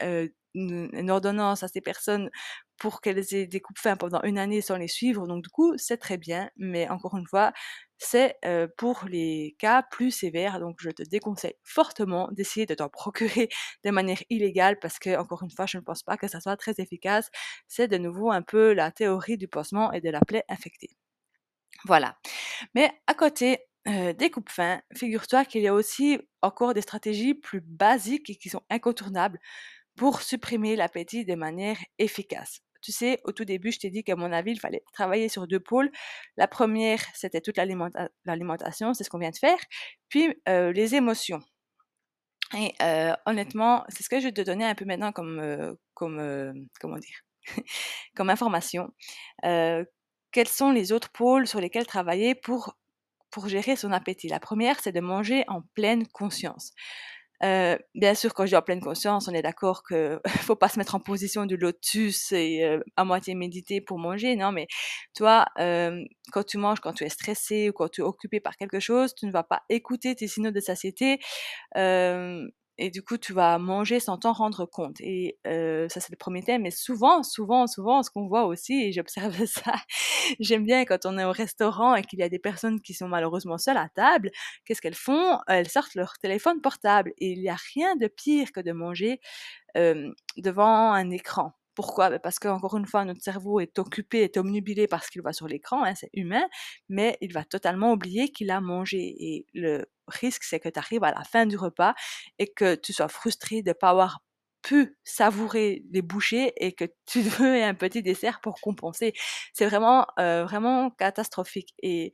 euh, 0.03 0.29
une, 0.55 1.11
ordonnance 1.11 1.63
à 1.63 1.69
ces 1.69 1.81
personnes 1.81 2.31
pour 2.79 3.01
qu'elles 3.01 3.35
aient 3.35 3.47
des 3.47 3.61
coupes 3.61 3.79
fins 3.79 3.97
pendant 3.97 4.23
une 4.23 4.39
année 4.39 4.61
sans 4.61 4.77
les 4.77 4.89
suivre. 4.89 5.27
Donc 5.27 5.43
du 5.43 5.51
coup, 5.51 5.75
c'est 5.77 5.99
très 5.99 6.19
bien, 6.19 6.51
mais 6.57 6.89
encore 6.89 7.17
une 7.17 7.27
fois, 7.27 7.53
c'est 7.99 8.37
pour 8.77 9.05
les 9.09 9.57
cas 9.59 9.83
plus 9.83 10.11
sévères. 10.11 10.61
Donc 10.61 10.77
je 10.81 10.91
te 10.91 11.03
déconseille 11.03 11.55
fortement 11.63 12.29
d'essayer 12.33 12.67
de 12.67 12.75
t'en 12.75 12.89
procurer 12.89 13.49
de 13.85 13.91
manière 13.91 14.23
illégale 14.31 14.79
parce 14.79 14.99
que, 14.99 15.17
encore 15.19 15.43
une 15.43 15.51
fois, 15.51 15.67
je 15.67 15.79
ne 15.79 15.83
pense 15.83 16.03
pas 16.03 16.17
que 16.17 16.29
ça 16.29 16.41
soit 16.41 16.57
très 16.57 16.75
efficace. 16.79 17.31
C'est 17.69 17.89
de 17.89 17.99
nouveau 17.99 18.31
un 18.31 18.43
peu 18.43 18.73
la 18.73 18.91
théorie 18.91 19.39
du 19.39 19.49
pansement 19.49 19.93
et 19.93 20.01
de 20.01 20.11
la 20.11 20.21
plaie 20.21 20.45
infectée. 20.49 20.91
Voilà. 21.85 22.17
Mais 22.75 22.91
à 23.07 23.15
côté 23.15 23.59
des 23.87 24.31
coupes 24.31 24.51
fins, 24.51 24.81
figure-toi 24.97 25.45
qu'il 25.45 25.63
y 25.63 25.69
a 25.69 25.75
aussi 25.75 26.19
encore 26.43 26.75
des 26.75 26.81
stratégies 26.83 27.35
plus 27.35 27.61
basiques 27.61 28.31
et 28.31 28.37
qui 28.37 28.49
sont 28.49 28.63
incontournables 28.71 29.39
pour 29.97 30.23
supprimer 30.23 30.77
l'appétit 30.77 31.25
de 31.25 31.35
manière 31.37 31.79
efficace 31.99 32.66
tu 32.87 32.93
sais, 32.93 33.21
au 33.25 33.33
tout 33.33 33.45
début, 33.45 33.73
je 33.73 33.81
t'ai 33.81 33.91
dit 33.91 34.05
qu'à 34.05 34.15
mon 34.15 34.31
avis, 34.33 34.53
il 34.53 34.61
fallait 34.61 34.85
travailler 34.93 35.29
sur 35.29 35.49
deux 35.49 35.59
pôles. 35.59 35.91
La 36.37 36.47
première, 36.47 37.01
c'était 37.15 37.41
toute 37.41 37.57
l'alimentation, 37.57 38.95
c'est 38.95 39.03
ce 39.03 39.11
qu'on 39.11 39.19
vient 39.19 39.31
de 39.31 39.37
faire. 39.37 39.59
Puis 40.09 40.33
les 40.47 40.95
émotions. 40.95 41.41
Et 42.57 42.73
honnêtement, 43.27 43.85
c'est 43.89 44.05
ce 44.05 44.09
que 44.09 44.21
je 44.21 44.27
vais 44.27 44.33
te 44.33 44.41
donner 44.41 44.65
un 44.65 44.77
peu 44.77 44.85
maintenant 44.85 45.11
comme, 45.11 45.77
comme 45.95 46.69
comment 46.81 46.99
dire, 46.99 47.21
comme 48.17 48.31
information. 48.31 48.93
quels 49.43 50.49
sont 50.49 50.71
les 50.71 50.93
autres 50.93 51.11
pôles 51.11 51.49
sur 51.49 51.61
lesquels 51.61 51.87
travailler 51.87 52.35
pour 52.37 52.77
pour 53.33 53.49
gérer 53.49 53.75
son 53.75 53.91
appétit? 53.91 54.29
La 54.29 54.41
première, 54.41 54.79
c'est 54.81 54.93
de 54.93 55.01
manger 55.01 55.45
en 55.49 55.63
pleine 55.75 56.07
conscience. 56.07 56.73
Euh, 57.43 57.77
bien 57.95 58.15
sûr, 58.15 58.33
quand 58.35 58.45
je 58.47 58.51
dis 58.51 58.57
en 58.57 58.63
pleine 58.63 58.81
conscience, 58.81 59.29
on 59.29 59.33
est 59.35 59.43
d'accord 59.43 59.83
qu'il 59.87 60.19
faut 60.51 60.57
pas 60.57 60.69
se 60.69 60.79
mettre 60.79 60.95
en 60.95 61.01
position 61.01 61.47
du 61.47 61.57
lotus 61.57 62.33
et 62.33 62.65
euh, 62.65 62.81
à 62.97 63.05
moitié 63.05 63.35
méditer 63.35 63.81
pour 63.81 63.99
manger, 63.99 64.37
non, 64.37 64.53
mais 64.53 64.67
toi, 65.15 65.45
euh, 65.59 66.03
quand 66.33 66.45
tu 66.45 66.59
manges, 66.59 66.81
quand 66.81 66.93
tu 66.95 67.05
es 67.05 67.09
stressé 67.09 67.69
ou 67.71 67.73
quand 67.73 67.89
tu 67.91 68.01
es 68.01 68.05
occupé 68.05 68.41
par 68.41 68.57
quelque 68.57 68.81
chose, 68.81 69.15
tu 69.15 69.27
ne 69.27 69.33
vas 69.33 69.43
pas 69.45 69.63
écouter 69.69 70.15
tes 70.15 70.29
signaux 70.29 70.51
de 70.51 70.61
satiété 70.61 71.19
et 72.79 72.91
du 72.91 73.03
coup, 73.03 73.17
tu 73.19 73.33
vas 73.33 73.59
manger 73.59 74.01
sans 74.01 74.19
t'en 74.19 74.33
rendre 74.33 74.67
compte. 74.67 75.01
Et 75.01 75.39
ça, 75.45 76.01
c'est 76.01 76.11
le 76.11 76.17
premier 76.17 76.43
thème. 76.43 76.63
Mais 76.63 76.71
souvent, 76.71 77.23
souvent, 77.23 77.67
souvent, 77.67 78.03
ce 78.03 78.11
qu'on 78.11 78.27
voit 78.29 78.45
aussi, 78.47 78.75
et 78.85 78.93
j'observe 78.93 79.35
ça, 79.47 79.75
j'aime 80.41 80.65
bien 80.65 80.85
quand 80.85 81.07
on 81.07 81.19
est 81.19 81.25
au 81.25 81.33
restaurant 81.33 81.95
et 81.95 82.03
qu'il 82.03 82.19
y 82.21 82.23
a 82.23 82.29
des 82.29 82.39
personnes 82.39 82.81
qui 82.81 82.95
sont 82.95 83.09
malheureusement 83.09 83.59
seules 83.59 83.77
à 83.79 83.89
table, 83.95 84.31
qu'est-ce 84.65 84.81
qu'elles 84.83 84.95
font? 84.95 85.39
Elles 85.49 85.69
sortent 85.69 85.95
leur 85.95 86.15
téléphone 86.19 86.61
portable. 86.61 87.13
Et 87.19 87.31
il 87.33 87.41
n'y 87.41 87.49
a 87.51 87.57
rien 87.75 87.97
de 87.97 88.07
pire 88.09 88.53
que 88.53 88.61
de 88.61 88.73
manger 88.73 89.21
devant 90.37 90.93
un 90.93 91.11
écran. 91.11 91.53
Pourquoi? 91.77 92.11
Ben, 92.11 92.19
Parce 92.21 92.41
qu'encore 92.41 92.77
une 92.79 92.87
fois, 92.87 93.05
notre 93.05 93.23
cerveau 93.23 93.61
est 93.61 93.79
occupé, 93.79 94.23
est 94.25 94.37
omnubilé 94.39 94.89
parce 94.89 95.09
qu'il 95.11 95.23
va 95.23 95.33
sur 95.33 95.49
l'écran, 95.49 95.85
hein, 95.85 95.95
c'est 95.95 96.11
humain, 96.15 96.47
mais 96.89 97.19
il 97.21 97.33
va 97.33 97.45
totalement 97.45 97.93
oublier 97.93 98.31
qu'il 98.31 98.51
a 98.51 98.61
mangé. 98.61 98.99
Et 99.21 99.47
le 99.55 99.87
risque, 100.09 100.45
c'est 100.45 100.61
que 100.61 100.69
tu 100.71 100.79
arrives 100.81 101.05
à 101.05 101.13
la 101.13 101.25
fin 101.25 101.47
du 101.47 101.57
repas 101.57 101.95
et 102.39 102.49
que 102.53 102.75
tu 102.77 102.93
sois 102.93 103.09
frustré 103.09 103.63
de 103.63 103.71
ne 103.71 103.75
pas 103.75 103.91
avoir 103.91 104.21
pu 104.63 104.99
savourer 105.05 105.85
les 105.93 106.03
bouchées 106.03 106.53
et 106.57 106.73
que 106.73 106.87
tu 107.07 107.21
veux 107.23 107.63
un 107.63 107.75
petit 107.75 108.03
dessert 108.03 108.41
pour 108.41 108.61
compenser. 108.61 109.13
C'est 109.53 109.67
vraiment, 109.67 110.07
euh, 110.19 110.45
vraiment 110.45 110.91
catastrophique. 110.91 111.75
Et 111.83 112.13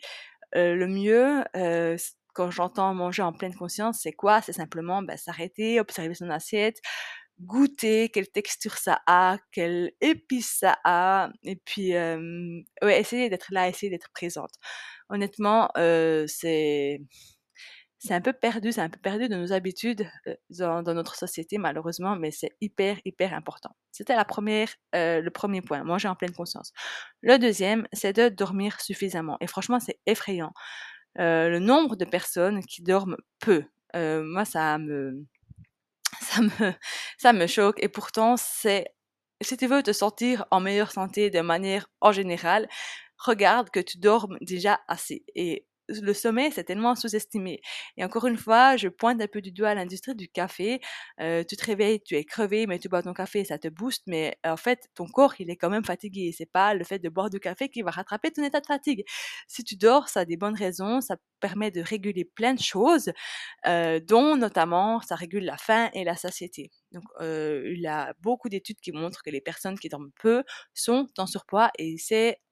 euh, 0.57 0.75
le 0.75 0.87
mieux, 0.88 1.44
euh, 1.57 1.96
quand 2.35 2.51
j'entends 2.51 2.94
manger 2.94 3.22
en 3.22 3.33
pleine 3.33 3.55
conscience, 3.55 4.01
c'est 4.03 4.12
quoi? 4.12 4.40
C'est 4.42 4.53
simplement 4.53 5.03
ben, 5.03 5.16
s'arrêter, 5.16 5.81
observer 5.81 6.14
son 6.14 6.31
assiette, 6.31 6.81
goûter 7.42 8.09
quelle 8.11 8.28
texture 8.28 8.76
ça 8.76 9.00
a, 9.07 9.38
quelle 9.52 9.92
épice 10.00 10.59
ça 10.61 10.78
a, 10.85 11.31
et 11.42 11.57
puis 11.57 11.92
ouais, 11.92 13.00
essayer 13.00 13.28
d'être 13.31 13.48
là, 13.50 13.68
essayer 13.68 13.90
d'être 13.90 14.11
présente. 14.12 14.52
Honnêtement, 15.09 15.70
c'est 16.26 17.00
c'est 18.05 18.14
un 18.14 18.20
peu 18.20 18.33
perdu, 18.33 18.72
c'est 18.72 18.81
un 18.81 18.88
peu 18.88 18.98
perdu 18.98 19.28
de 19.28 19.37
nos 19.37 19.52
habitudes 19.52 20.09
dans, 20.50 20.83
notre 20.83 21.14
société 21.14 21.57
malheureusement, 21.57 22.16
mais 22.16 22.33
c'est 22.33 22.50
hyper 22.61 22.98
hyper 23.05 23.33
important. 23.33 23.70
C'était 23.92 24.16
la 24.16 24.24
première, 24.24 24.68
le 24.92 25.28
premier 25.31 25.62
point, 25.62 25.85
manger 25.85 26.09
en 26.09 26.16
pleine 26.16 26.33
conscience. 26.33 26.72
Le 27.20 27.38
deuxième, 27.38 27.87
c'est 27.92 28.12
de 28.12 28.28
dormir 28.28 28.81
suffisamment. 28.81 29.37
Et 29.40 29.46
franchement, 29.46 29.78
c'est 29.78 30.00
effrayant. 30.07 30.52
le 31.16 31.59
nombre 31.59 31.96
de 31.96 32.05
personnes 32.05 32.64
qui 32.64 32.83
dorment 32.83 33.16
peu. 33.40 33.64
moi, 33.94 34.44
ça 34.44 34.78
me 34.78 35.24
ça 36.20 36.42
me, 36.42 36.48
ça 37.18 37.33
me 37.33 37.46
choque. 37.46 37.83
Et 37.83 37.88
pourtant, 37.88 38.37
c'est, 38.37 38.87
si 39.42 39.57
tu 39.57 39.66
veux 39.66 39.83
te 39.83 39.92
sentir 39.92 40.44
en 40.51 40.61
meilleure 40.61 40.92
santé 40.92 41.31
de 41.31 41.40
manière 41.40 41.87
en 42.01 42.12
général, 42.12 42.68
regarde 43.18 43.70
que 43.70 43.81
tu 43.81 43.98
dormes 43.98 44.38
déjà 44.40 44.81
assez. 44.88 45.25
Et 45.35 45.66
le 45.88 46.12
sommeil, 46.14 46.51
c'est 46.53 46.64
tellement 46.64 46.95
sous-estimé. 46.95 47.61
Et 47.97 48.05
encore 48.05 48.27
une 48.27 48.37
fois, 48.37 48.77
je 48.77 48.88
pointe 48.88 49.21
un 49.21 49.27
peu 49.27 49.40
du 49.40 49.53
doigt 49.53 49.75
l'industrie 49.75 50.14
du 50.14 50.29
café. 50.29 50.81
Euh, 51.21 51.45
tu 51.45 51.57
te 51.57 51.64
réveilles, 51.64 52.01
tu 52.03 52.16
es 52.16 52.25
crevé, 52.25 52.66
mais 52.66 52.79
tu 52.79 52.88
bois 52.88 53.03
ton 53.03 53.12
café, 53.12 53.45
ça 53.45 53.59
te 53.59 53.68
booste. 53.68 54.03
Mais 54.07 54.37
en 54.45 54.57
fait, 54.57 54.88
ton 54.95 55.07
corps, 55.07 55.35
il 55.38 55.51
est 55.51 55.57
quand 55.57 55.71
même 55.71 55.85
fatigué. 55.85 56.33
C'est 56.37 56.51
pas 56.51 56.75
le 56.75 56.85
fait 56.85 56.99
de 56.99 57.09
boire 57.09 57.31
du 57.31 57.40
café 57.40 57.68
qui 57.68 57.83
va 57.83 57.90
rattraper 57.90 58.31
ton 58.31 58.42
état 58.45 58.61
de 58.61 58.66
fatigue. 58.66 59.05
Si 59.49 59.64
tu 59.64 59.77
dors, 59.77 60.09
ça 60.09 60.21
a 60.21 60.25
des 60.25 60.37
bonnes 60.37 60.57
raisons. 60.57 61.01
Ça 61.01 61.16
permet 61.40 61.71
de 61.71 61.81
réguler 61.83 62.25
plein 62.25 62.55
de 62.55 62.61
choses, 62.61 63.12
euh, 63.66 64.01
dont 64.01 64.37
notamment, 64.37 65.01
ça 65.03 65.16
régule 65.16 65.45
la 65.45 65.57
faim 65.59 65.90
et 65.92 66.05
la 66.05 66.16
satiété. 66.16 66.71
Donc, 66.92 67.05
euh, 67.21 67.62
il 67.75 67.81
y 67.81 67.87
a 67.87 68.14
beaucoup 68.21 68.49
d'études 68.49 68.81
qui 68.81 68.92
montrent 68.92 69.23
que 69.23 69.31
les 69.31 69.40
personnes 69.40 69.79
qui 69.79 69.88
dorment 69.88 70.11
peu 70.21 70.45
sont 70.75 71.09
en 71.18 71.27
surpoids 71.27 71.71
et 71.79 71.97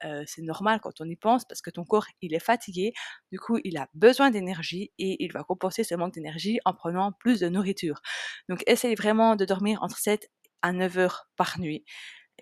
euh, 0.03 0.23
c'est 0.25 0.41
normal 0.41 0.79
quand 0.81 0.99
on 0.99 1.05
y 1.05 1.15
pense 1.15 1.45
parce 1.45 1.61
que 1.61 1.69
ton 1.69 1.85
corps, 1.85 2.05
il 2.21 2.33
est 2.33 2.39
fatigué. 2.43 2.93
Du 3.31 3.39
coup, 3.39 3.59
il 3.63 3.77
a 3.77 3.87
besoin 3.93 4.29
d'énergie 4.31 4.91
et 4.99 5.23
il 5.23 5.31
va 5.31 5.43
compenser 5.43 5.83
ce 5.83 5.95
manque 5.95 6.13
d'énergie 6.13 6.59
en 6.65 6.73
prenant 6.73 7.11
plus 7.13 7.39
de 7.39 7.49
nourriture. 7.49 8.01
Donc, 8.49 8.63
essaye 8.67 8.95
vraiment 8.95 9.35
de 9.35 9.45
dormir 9.45 9.79
entre 9.83 9.97
7 9.97 10.29
à 10.61 10.73
9 10.73 10.97
heures 10.97 11.27
par 11.37 11.59
nuit 11.59 11.83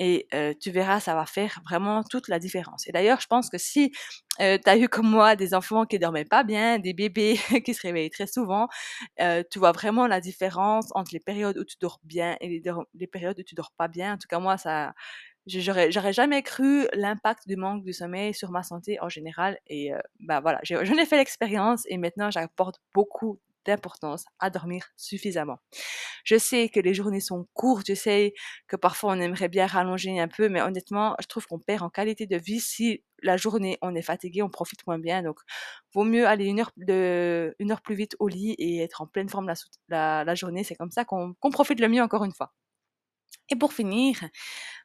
et 0.02 0.28
tu 0.62 0.72
verras, 0.72 1.02
ça 1.02 1.14
va 1.14 1.26
faire 1.26 1.60
vraiment 1.66 2.04
toute 2.04 2.30
la 2.30 2.40
différence. 2.40 2.88
Et 2.88 2.92
d'ailleurs, 2.94 3.20
je 3.20 3.28
pense 3.28 3.50
que 3.50 3.58
si 3.58 3.92
tu 4.40 4.44
as 4.44 4.78
eu 4.78 4.88
comme 4.88 5.10
moi 5.10 5.36
des 5.36 5.54
enfants 5.54 5.86
qui 5.86 6.00
dormaient 6.00 6.24
pas 6.26 6.44
bien, 6.44 6.80
des 6.80 6.94
bébés 6.94 7.38
qui 7.66 7.74
se 7.74 7.82
réveillent 7.82 8.10
très 8.10 8.28
souvent, 8.28 8.70
tu 9.18 9.60
vois 9.60 9.74
vraiment 9.74 10.08
la 10.08 10.22
différence 10.22 10.88
entre 10.96 11.12
les 11.14 11.20
périodes 11.20 11.58
où 11.58 11.66
tu 11.66 11.76
dors 11.82 12.00
bien 12.04 12.38
et 12.40 12.62
les, 12.96 13.08
périodes 13.08 13.40
où 13.40 13.44
tu 13.44 13.56
dors 13.56 13.72
pas 13.78 13.90
bien. 13.90 14.14
En 14.14 14.18
tout 14.18 14.28
cas, 14.30 14.40
moi, 14.40 14.58
ça, 14.58 14.94
j'aurais, 15.48 15.92
jamais 15.92 16.44
cru 16.44 16.88
l'impact 16.94 17.48
du 17.48 17.56
manque 17.56 17.84
de 17.84 17.92
sommeil 17.92 18.34
sur 18.34 18.52
ma 18.52 18.64
santé 18.64 19.00
en 19.02 19.10
général. 19.10 19.60
Et 19.68 19.92
bah 20.20 20.40
voilà, 20.42 20.60
j'en 20.64 20.98
ai 20.98 21.06
fait 21.06 21.18
l'expérience 21.18 21.84
et 21.88 21.98
maintenant 21.98 22.32
j'apporte 22.32 22.82
beaucoup 22.94 23.40
d'importance 23.66 24.26
à 24.40 24.50
dormir 24.50 24.86
suffisamment. 24.96 25.60
Je 26.24 26.38
sais 26.38 26.70
que 26.70 26.80
les 26.80 26.94
journées 26.94 27.20
sont 27.20 27.48
courtes, 27.54 27.88
je 27.88 27.94
sais 27.94 28.34
que 28.68 28.76
parfois 28.76 29.14
on 29.14 29.20
aimerait 29.20 29.50
bien 29.50 29.68
rallonger 29.68 30.20
un 30.20 30.28
peu, 30.28 30.50
mais 30.50 30.62
honnêtement, 30.62 31.16
je 31.20 31.28
trouve 31.28 31.46
qu'on 31.48 31.60
perd 31.60 31.84
en 31.84 31.90
qualité 31.90 32.26
de 32.26 32.38
vie 32.38 32.60
si 32.60 33.04
la 33.22 33.38
journée 33.38 33.78
on 33.82 33.96
est 33.96 34.02
fatigué, 34.02 34.42
on 34.42 34.50
profite 34.50 34.86
moins 34.88 35.00
bien. 35.00 35.24
Donc, 35.24 35.40
vaut 35.94 36.04
mieux 36.04 36.28
aller 36.28 36.46
une 36.46 36.62
heure, 36.62 36.72
de, 36.78 37.56
une 37.60 37.72
heure 37.72 37.82
plus 37.82 37.96
vite 37.96 38.16
au 38.20 38.28
lit 38.28 38.56
et 38.58 38.82
être 38.82 39.02
en 39.02 39.08
pleine 39.08 39.30
forme 39.30 39.52
la, 39.90 40.24
la, 40.24 40.36
journée. 40.36 40.64
C'est 40.64 40.76
comme 40.76 40.92
ça 40.92 41.06
qu'on 41.06 41.36
profite 41.52 41.80
le 41.80 41.90
mieux 41.90 42.02
encore 42.02 42.24
une 42.24 42.34
fois. 42.34 42.54
Et 43.52 43.56
pour 43.56 43.74
finir, 43.74 44.20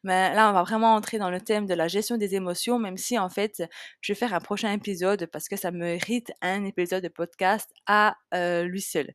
ben 0.04 0.34
là, 0.34 0.50
on 0.50 0.52
va 0.52 0.62
vraiment 0.62 0.94
entrer 0.94 1.18
dans 1.18 1.30
le 1.30 1.40
thème 1.40 1.66
de 1.66 1.74
la 1.74 1.88
gestion 1.88 2.16
des 2.16 2.34
émotions, 2.34 2.78
même 2.78 2.96
si 2.96 3.18
en 3.18 3.28
fait, 3.28 3.62
je 4.00 4.12
vais 4.12 4.18
faire 4.18 4.34
un 4.34 4.40
prochain 4.40 4.72
épisode 4.72 5.26
parce 5.32 5.48
que 5.48 5.56
ça 5.56 5.70
mérite 5.70 6.32
un 6.40 6.64
épisode 6.64 7.02
de 7.02 7.08
podcast 7.08 7.70
à 7.86 8.16
euh, 8.34 8.62
lui 8.64 8.80
seul 8.80 9.14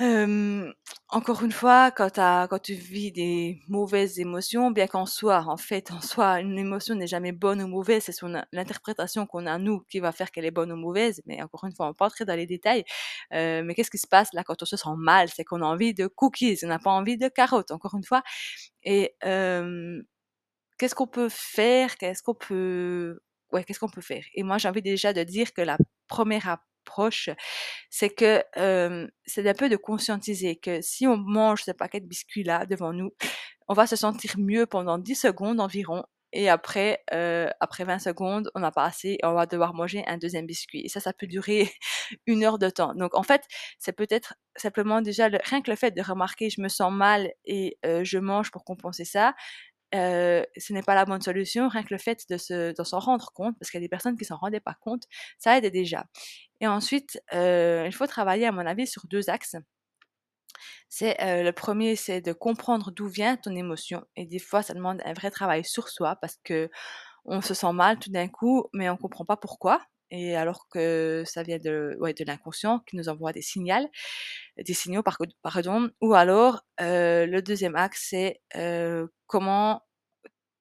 encore 0.00 1.42
une 1.44 1.52
fois, 1.52 1.90
quand 1.92 2.58
tu 2.62 2.74
vis 2.74 3.12
des 3.12 3.60
mauvaises 3.68 4.18
émotions, 4.18 4.70
bien 4.72 4.88
qu'en 4.88 5.06
soi, 5.06 5.44
en 5.46 5.56
fait, 5.56 5.90
en 5.92 6.00
soi, 6.00 6.40
une 6.40 6.58
émotion 6.58 6.96
n'est 6.96 7.06
jamais 7.06 7.30
bonne 7.32 7.62
ou 7.62 7.68
mauvaise, 7.68 8.02
c'est 8.04 8.14
l'interprétation 8.52 9.26
qu'on 9.26 9.46
a 9.46 9.58
nous 9.58 9.80
qui 9.88 10.00
va 10.00 10.10
faire 10.12 10.32
qu'elle 10.32 10.44
est 10.46 10.50
bonne 10.50 10.72
ou 10.72 10.76
mauvaise. 10.76 11.22
Mais 11.26 11.40
encore 11.42 11.64
une 11.64 11.72
fois, 11.74 11.86
on 11.86 11.90
va 11.90 11.94
pas 11.94 12.06
entrer 12.06 12.24
dans 12.24 12.34
les 12.34 12.46
détails. 12.46 12.84
mais 13.30 13.74
qu'est-ce 13.74 13.90
qui 13.90 13.98
se 13.98 14.08
passe 14.08 14.32
là 14.32 14.42
quand 14.44 14.60
on 14.62 14.66
se 14.66 14.76
sent 14.76 14.88
mal? 14.96 15.28
C'est 15.28 15.44
qu'on 15.44 15.62
a 15.62 15.66
envie 15.66 15.94
de 15.94 16.06
cookies, 16.06 16.58
on 16.64 16.68
n'a 16.68 16.78
pas 16.78 16.90
envie 16.90 17.16
de 17.18 17.28
carottes, 17.28 17.70
encore 17.70 17.94
une 17.94 18.04
fois. 18.04 18.22
Et 18.82 19.14
qu'est-ce 20.78 20.94
qu'on 20.94 21.06
peut 21.06 21.28
faire? 21.30 21.96
Qu'est-ce 21.96 22.22
qu'on 22.22 22.34
peut 22.34 23.20
ouais, 23.52 23.64
qu'est-ce 23.64 23.78
qu'on 23.80 23.88
peut 23.88 24.00
faire? 24.00 24.24
Et 24.34 24.42
moi, 24.42 24.58
j'ai 24.58 24.68
envie 24.68 24.82
déjà 24.82 25.12
de 25.12 25.22
dire 25.22 25.52
que 25.52 25.62
la 25.62 25.78
première 26.08 26.48
proche, 26.84 27.30
c'est 27.90 28.10
que 28.10 28.42
c'est 29.26 29.48
un 29.48 29.54
peu 29.54 29.68
de 29.68 29.76
conscientiser 29.76 30.56
que 30.56 30.80
si 30.82 31.06
on 31.06 31.16
mange 31.16 31.64
ce 31.64 31.70
paquet 31.72 32.00
de 32.00 32.06
biscuits 32.06 32.44
là 32.44 32.66
devant 32.66 32.92
nous, 32.92 33.12
on 33.68 33.74
va 33.74 33.86
se 33.86 33.96
sentir 33.96 34.34
mieux 34.38 34.66
pendant 34.66 34.98
10 34.98 35.14
secondes 35.14 35.60
environ. 35.60 36.04
Et 36.36 36.48
après, 36.48 37.00
après 37.60 37.84
20 37.84 38.00
secondes, 38.00 38.50
on 38.54 38.60
n'a 38.60 38.72
pas 38.72 38.84
assez 38.84 39.18
et 39.22 39.24
on 39.24 39.34
va 39.34 39.46
devoir 39.46 39.72
manger 39.72 40.04
un 40.06 40.18
deuxième 40.18 40.46
biscuit. 40.46 40.82
Et 40.84 40.88
ça, 40.88 40.98
ça 40.98 41.12
peut 41.12 41.28
durer 41.28 41.70
une 42.26 42.42
heure 42.44 42.58
de 42.58 42.70
temps. 42.70 42.92
Donc, 42.94 43.14
en 43.16 43.22
fait, 43.22 43.42
c'est 43.78 43.92
peut-être 43.92 44.34
simplement 44.56 45.00
déjà 45.00 45.28
rien 45.44 45.62
que 45.62 45.70
le 45.70 45.76
fait 45.76 45.92
de 45.92 46.02
remarquer 46.02 46.50
je 46.50 46.60
me 46.60 46.68
sens 46.68 46.92
mal 46.92 47.30
et 47.44 47.78
je 47.84 48.18
mange 48.18 48.50
pour 48.50 48.64
compenser 48.64 49.04
ça, 49.04 49.34
ce 49.92 50.72
n'est 50.72 50.82
pas 50.82 50.94
la 50.94 51.04
bonne 51.04 51.20
solution, 51.20 51.68
rien 51.68 51.82
que 51.82 51.94
le 51.94 51.98
fait 51.98 52.24
de, 52.28 52.36
s'en 52.82 52.98
rendre 52.98 53.32
compte, 53.32 53.56
parce 53.58 53.70
qu'il 53.70 53.80
y 53.80 53.82
a 53.82 53.86
des 53.86 53.88
personnes 53.88 54.16
qui 54.16 54.24
s'en 54.24 54.36
rendaient 54.36 54.60
pas 54.60 54.74
compte, 54.80 55.04
ça 55.38 55.56
aide 55.56 55.66
déjà. 55.72 56.06
Et 56.64 56.66
ensuite, 56.66 57.20
il 57.30 57.92
faut 57.92 58.06
travailler, 58.06 58.46
à 58.46 58.52
mon 58.52 58.64
avis, 58.64 58.86
sur 58.86 59.06
deux 59.06 59.28
axes. 59.28 59.56
C'est 60.88 61.14
le 61.20 61.50
premier, 61.50 61.94
c'est 61.94 62.22
de 62.22 62.32
comprendre 62.32 62.90
d'où 62.90 63.06
vient 63.06 63.36
ton 63.36 63.54
émotion. 63.54 64.02
Et 64.16 64.24
des 64.24 64.38
fois, 64.38 64.62
ça 64.62 64.72
demande 64.72 65.02
un 65.04 65.12
vrai 65.12 65.30
travail 65.30 65.62
sur 65.62 65.90
soi 65.90 66.16
parce 66.22 66.38
que 66.42 66.70
on 67.26 67.42
se 67.42 67.52
sent 67.52 67.74
mal 67.74 67.98
tout 67.98 68.10
d'un 68.10 68.28
coup, 68.28 68.64
mais 68.72 68.88
on 68.88 68.96
comprend 68.96 69.26
pas 69.26 69.36
pourquoi. 69.36 69.82
Et 70.10 70.36
alors 70.36 70.66
que 70.70 71.22
ça 71.26 71.42
vient 71.42 71.58
de, 71.58 71.98
ouais, 72.00 72.14
de 72.14 72.24
l'inconscient 72.24 72.78
qui 72.86 72.96
nous 72.96 73.10
envoie 73.10 73.34
des 73.34 73.42
signaux, 73.42 73.90
des 74.56 74.72
signaux 74.72 75.02
pardon. 75.02 75.90
Ou 76.00 76.14
alors, 76.14 76.62
le 76.78 77.40
deuxième 77.40 77.76
axe, 77.76 78.06
c'est 78.08 78.40
comment 79.26 79.82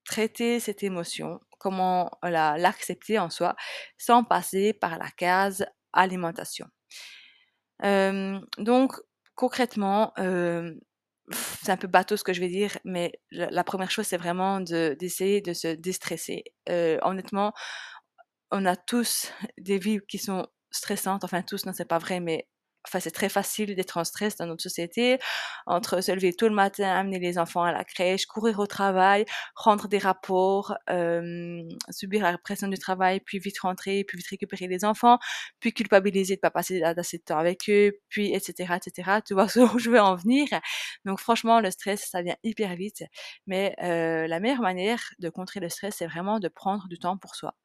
traiter 0.04 0.60
cette 0.60 0.84
émotion, 0.84 1.40
comment 1.60 2.12
l'accepter 2.24 3.20
en 3.20 3.30
soi, 3.30 3.56
sans 3.98 4.26
passer 4.26 4.74
par 4.74 4.98
la 4.98 5.10
case 5.12 5.66
alimentation. 5.94 6.68
donc 7.82 8.94
concrètement, 9.36 10.14
c'est 11.62 11.72
un 11.72 11.78
peu 11.78 11.88
bateau 11.88 12.18
ce 12.18 12.24
que 12.24 12.34
je 12.34 12.40
vais 12.42 12.50
dire, 12.50 12.78
mais 12.84 13.12
la, 13.32 13.64
première 13.64 13.92
chose, 13.92 14.08
c'est 14.08 14.18
vraiment 14.18 14.60
d'essayer 14.62 15.42
de, 15.42 15.54
se 15.54 15.68
déstresser. 15.68 16.44
honnêtement, 17.02 17.54
on 18.52 18.66
a 18.66 18.76
tous 18.76 19.32
des 19.58 19.80
vies 19.80 20.00
qui 20.08 20.20
sont 20.20 20.48
stressantes, 20.72 21.24
enfin 21.24 21.42
tous, 21.42 21.66
non 21.66 21.74
c'est 21.74 21.88
pas 21.88 22.00
vrai, 22.00 22.20
mais 22.20 22.48
enfin, 22.86 23.00
c'est 23.00 23.12
très 23.12 23.30
facile 23.30 23.76
d'être 23.76 23.98
en 23.98 24.04
stress 24.04 24.36
dans 24.38 24.46
notre 24.46 24.64
société, 24.64 25.20
entre 25.66 26.02
se 26.02 26.12
lever 26.12 26.34
tout 26.34 26.48
le 26.48 26.56
matin, 26.56 26.90
amener 26.90 27.20
les 27.20 27.38
enfants 27.38 27.64
à 27.64 27.72
la 27.72 27.84
crèche, 27.84 28.26
courir 28.26 28.60
au 28.60 28.68
travail, 28.68 29.26
rendre 29.56 29.88
des 29.88 29.98
rapports, 29.98 30.76
euh, 30.90 31.62
subir 31.90 32.24
la 32.24 32.38
pression 32.38 32.68
du 32.68 32.78
travail, 32.78 33.20
puis 33.20 33.40
vite 33.40 33.60
rentrer, 33.60 34.04
puis 34.04 34.18
vite 34.18 34.28
récupérer 34.28 34.68
les 34.68 34.86
enfants, 34.86 35.20
puis 35.60 35.74
culpabiliser 35.74 36.36
de 36.36 36.42
pas 36.42 36.52
passer 36.52 36.82
assez 36.84 37.18
de 37.18 37.24
temps 37.24 37.38
avec 37.38 37.70
eux, 37.70 38.00
puis 38.10 38.34
etc., 38.34 38.74
etc. 38.76 39.20
Tu 39.26 39.34
vois 39.34 39.46
où 39.74 39.80
je 39.80 39.90
veux 39.90 40.02
en 40.02 40.16
venir. 40.16 40.48
Donc 41.06 41.20
franchement, 41.20 41.60
le 41.60 41.72
stress, 41.72 42.10
ça 42.10 42.22
vient 42.22 42.36
hyper 42.44 42.76
vite. 42.76 43.04
Mais 43.48 43.76
euh, 43.84 44.28
la 44.28 44.40
meilleure 44.40 44.62
manière 44.62 45.02
de 45.20 45.30
contrer 45.30 45.60
le 45.60 45.70
stress, 45.70 45.96
c'est 45.98 46.08
vraiment 46.08 46.40
de 46.40 46.48
prendre 46.48 46.88
du 46.88 47.00
temps 47.00 47.18
pour 47.18 47.36
soi. 47.36 47.56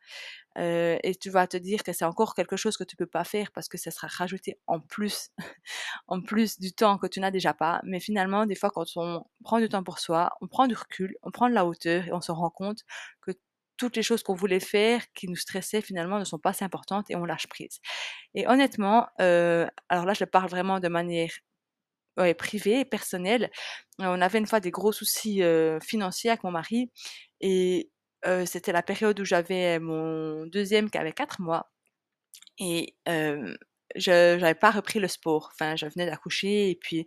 Euh, 0.56 0.98
et 1.02 1.14
tu 1.14 1.30
vas 1.30 1.46
te 1.46 1.56
dire 1.56 1.82
que 1.82 1.92
c'est 1.92 2.04
encore 2.04 2.34
quelque 2.34 2.56
chose 2.56 2.76
que 2.76 2.84
tu 2.84 2.96
peux 2.96 3.06
pas 3.06 3.24
faire 3.24 3.52
parce 3.52 3.68
que 3.68 3.78
ça 3.78 3.90
sera 3.90 4.08
rajouté 4.08 4.58
en 4.66 4.80
plus, 4.80 5.30
en 6.08 6.20
plus 6.20 6.58
du 6.58 6.72
temps 6.72 6.98
que 6.98 7.06
tu 7.06 7.20
n'as 7.20 7.30
déjà 7.30 7.54
pas. 7.54 7.80
Mais 7.84 8.00
finalement, 8.00 8.46
des 8.46 8.54
fois, 8.54 8.70
quand 8.70 8.86
on 8.96 9.24
prend 9.44 9.60
du 9.60 9.68
temps 9.68 9.84
pour 9.84 9.98
soi, 9.98 10.32
on 10.40 10.48
prend 10.48 10.66
du 10.66 10.74
recul, 10.74 11.16
on 11.22 11.30
prend 11.30 11.48
de 11.48 11.54
la 11.54 11.66
hauteur 11.66 12.06
et 12.06 12.12
on 12.12 12.20
se 12.20 12.32
rend 12.32 12.50
compte 12.50 12.80
que 13.20 13.32
toutes 13.76 13.96
les 13.96 14.02
choses 14.02 14.22
qu'on 14.22 14.34
voulait 14.34 14.60
faire, 14.60 15.02
qui 15.14 15.28
nous 15.28 15.36
stressaient 15.36 15.82
finalement, 15.82 16.18
ne 16.18 16.24
sont 16.24 16.38
pas 16.38 16.52
si 16.52 16.64
importantes 16.64 17.10
et 17.10 17.16
on 17.16 17.24
lâche 17.24 17.46
prise. 17.46 17.80
Et 18.34 18.46
honnêtement, 18.48 19.06
euh, 19.20 19.66
alors 19.88 20.04
là, 20.04 20.14
je 20.14 20.24
parle 20.24 20.50
vraiment 20.50 20.80
de 20.80 20.88
manière 20.88 21.30
ouais, 22.18 22.34
privée, 22.34 22.84
personnelle. 22.84 23.50
On 23.98 24.20
avait 24.20 24.38
une 24.38 24.46
fois 24.46 24.60
des 24.60 24.70
gros 24.70 24.92
soucis 24.92 25.42
euh, 25.42 25.80
financiers 25.80 26.30
avec 26.30 26.44
mon 26.44 26.50
mari 26.50 26.90
et 27.40 27.90
c'était 28.46 28.72
la 28.72 28.82
période 28.82 29.18
où 29.20 29.24
j'avais 29.24 29.78
mon 29.78 30.46
deuxième 30.46 30.90
qui 30.90 30.98
avait 30.98 31.12
4 31.12 31.40
mois 31.40 31.70
et 32.58 32.96
je 33.96 34.38
n'avais 34.38 34.54
pas 34.54 34.70
repris 34.70 34.98
le 34.98 35.08
sport. 35.08 35.50
Enfin, 35.52 35.76
je 35.76 35.86
venais 35.86 36.06
d'accoucher 36.06 36.70
et 36.70 36.74
puis 36.74 37.06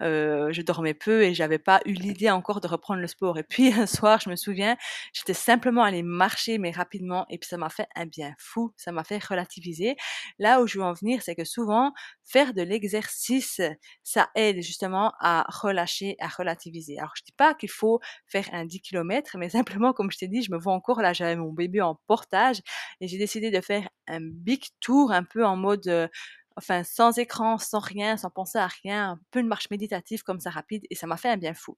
euh, 0.00 0.52
je 0.52 0.62
dormais 0.62 0.94
peu 0.94 1.22
et 1.22 1.34
j'avais 1.34 1.58
pas 1.58 1.80
eu 1.84 1.92
l'idée 1.92 2.30
encore 2.30 2.60
de 2.60 2.68
reprendre 2.68 3.00
le 3.00 3.06
sport. 3.06 3.38
Et 3.38 3.42
puis 3.42 3.72
un 3.72 3.86
soir, 3.86 4.20
je 4.20 4.30
me 4.30 4.36
souviens, 4.36 4.76
j'étais 5.12 5.34
simplement 5.34 5.84
allée 5.84 6.02
marcher 6.02 6.58
mais 6.58 6.70
rapidement 6.70 7.26
et 7.30 7.38
puis 7.38 7.48
ça 7.48 7.56
m'a 7.56 7.68
fait 7.68 7.86
un 7.94 8.06
bien 8.06 8.34
fou. 8.38 8.72
Ça 8.76 8.92
m'a 8.92 9.04
fait 9.04 9.22
relativiser. 9.22 9.96
Là 10.38 10.62
où 10.62 10.66
je 10.66 10.78
veux 10.78 10.84
en 10.84 10.92
venir, 10.94 11.22
c'est 11.22 11.34
que 11.34 11.44
souvent 11.44 11.92
faire 12.24 12.54
de 12.54 12.62
l'exercice, 12.62 13.60
ça 14.02 14.28
aide 14.34 14.62
justement 14.62 15.12
à 15.20 15.44
relâcher, 15.48 16.16
à 16.20 16.28
relativiser. 16.28 16.98
Alors 16.98 17.12
je 17.16 17.22
dis 17.24 17.32
pas 17.32 17.54
qu'il 17.54 17.70
faut 17.70 18.00
faire 18.26 18.48
un 18.52 18.64
10 18.64 18.80
km, 18.80 19.36
mais 19.38 19.50
simplement 19.50 19.92
comme 19.92 20.10
je 20.10 20.18
t'ai 20.18 20.28
dit, 20.28 20.42
je 20.42 20.50
me 20.52 20.58
vois 20.58 20.72
encore 20.72 21.02
là, 21.02 21.12
j'avais 21.12 21.36
mon 21.36 21.52
bébé 21.52 21.80
en 21.80 21.96
portage 22.06 22.60
et 23.00 23.08
j'ai 23.08 23.18
décidé 23.18 23.50
de 23.50 23.60
faire 23.60 23.88
un 24.08 24.20
big 24.20 24.64
tour 24.80 25.12
un 25.12 25.24
peu 25.24 25.44
en 25.44 25.56
mode 25.56 26.10
enfin 26.56 26.84
sans 26.84 27.18
écran, 27.18 27.58
sans 27.58 27.78
rien, 27.78 28.16
sans 28.16 28.30
penser 28.30 28.58
à 28.58 28.66
rien, 28.66 29.12
un 29.12 29.20
peu 29.30 29.42
de 29.42 29.48
marche 29.48 29.70
méditative 29.70 30.22
comme 30.22 30.40
ça 30.40 30.50
rapide 30.50 30.84
et 30.90 30.94
ça 30.94 31.06
m'a 31.06 31.16
fait 31.16 31.28
un 31.28 31.36
bien 31.36 31.54
fou. 31.54 31.76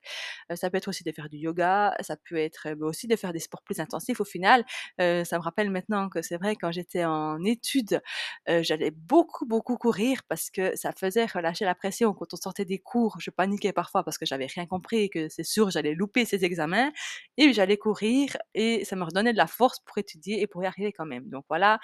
Euh, 0.51 0.57
ça 0.57 0.71
peut 0.71 0.77
être 0.77 0.89
aussi 0.89 1.05
de 1.05 1.13
faire 1.13 1.29
du 1.29 1.37
yoga, 1.39 1.95
ça 2.01 2.17
peut 2.17 2.37
être 2.37 2.75
bah, 2.75 2.87
aussi 2.87 3.07
de 3.07 3.17
faire 3.17 3.33
des 3.33 3.39
sports 3.39 3.63
plus 3.63 3.81
intensifs 3.81 4.21
au 4.21 4.25
final. 4.25 4.65
Euh, 5.01 5.25
ça 5.25 5.39
me 5.39 5.43
rappelle 5.43 5.71
maintenant 5.71 6.09
que 6.09 6.23
c'est 6.23 6.37
vrai 6.37 6.57
quand 6.57 6.73
j'étais 6.73 7.05
en 7.05 7.43
études, 7.45 8.03
euh, 8.49 8.63
j'allais 8.63 8.91
beaucoup 8.91 9.47
beaucoup 9.47 9.77
courir 9.77 10.23
parce 10.29 10.51
que 10.51 10.77
ça 10.77 10.93
faisait 10.93 11.27
relâcher 11.27 11.65
la 11.65 11.75
pression 11.75 12.13
quand 12.15 12.33
on 12.33 12.37
sortait 12.37 12.65
des 12.65 12.79
cours. 12.79 13.17
Je 13.21 13.31
paniquais 13.31 13.73
parfois 13.73 14.05
parce 14.05 14.19
que 14.19 14.27
j'avais 14.27 14.47
rien 14.47 14.67
compris 14.67 15.05
et 15.05 15.09
que 15.09 15.29
c'est 15.29 15.45
sûr 15.45 15.71
j'allais 15.71 15.95
louper 15.95 16.25
ces 16.25 16.45
examens 16.45 16.91
et 17.37 17.53
j'allais 17.53 17.77
courir 17.77 18.37
et 18.55 18.85
ça 18.85 18.97
me 18.97 19.05
redonnait 19.05 19.33
de 19.33 19.39
la 19.39 19.47
force 19.47 19.81
pour 19.81 19.99
étudier 19.99 20.41
et 20.43 20.47
pour 20.47 20.63
y 20.63 20.67
arriver 20.67 20.93
quand 20.93 21.07
même. 21.07 21.29
Donc 21.29 21.45
voilà, 21.49 21.79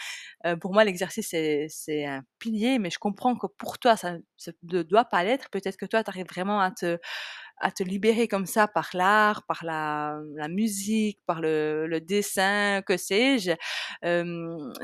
pour 0.61 0.73
moi 0.73 0.85
l'exercice 0.85 1.29
c'est 1.31 2.05
un 2.05 2.23
pilier 2.39 2.79
mais 2.81 2.91
je 2.91 2.99
comprends 2.99 3.37
que 3.37 3.47
pour 3.47 3.79
toi, 3.79 3.97
ça 3.97 4.19
ne 4.63 4.83
doit 4.83 5.05
pas 5.05 5.25
l'être. 5.25 5.51
Peut-être 5.51 5.77
que 5.77 5.87
toi, 5.87 6.03
tu 6.03 6.11
arrives 6.11 6.27
vraiment 6.27 6.61
à 6.61 6.71
te, 6.71 6.99
libérer 7.83 8.29
comme 8.29 8.47
ça 8.47 8.67
par 8.69 8.91
l'art, 8.95 9.45
par 9.47 9.65
la, 9.65 10.21
musique, 10.49 11.21
par 11.27 11.41
le, 11.41 11.99
dessin, 12.01 12.83
que 12.83 12.97
sais-je. 12.97 13.53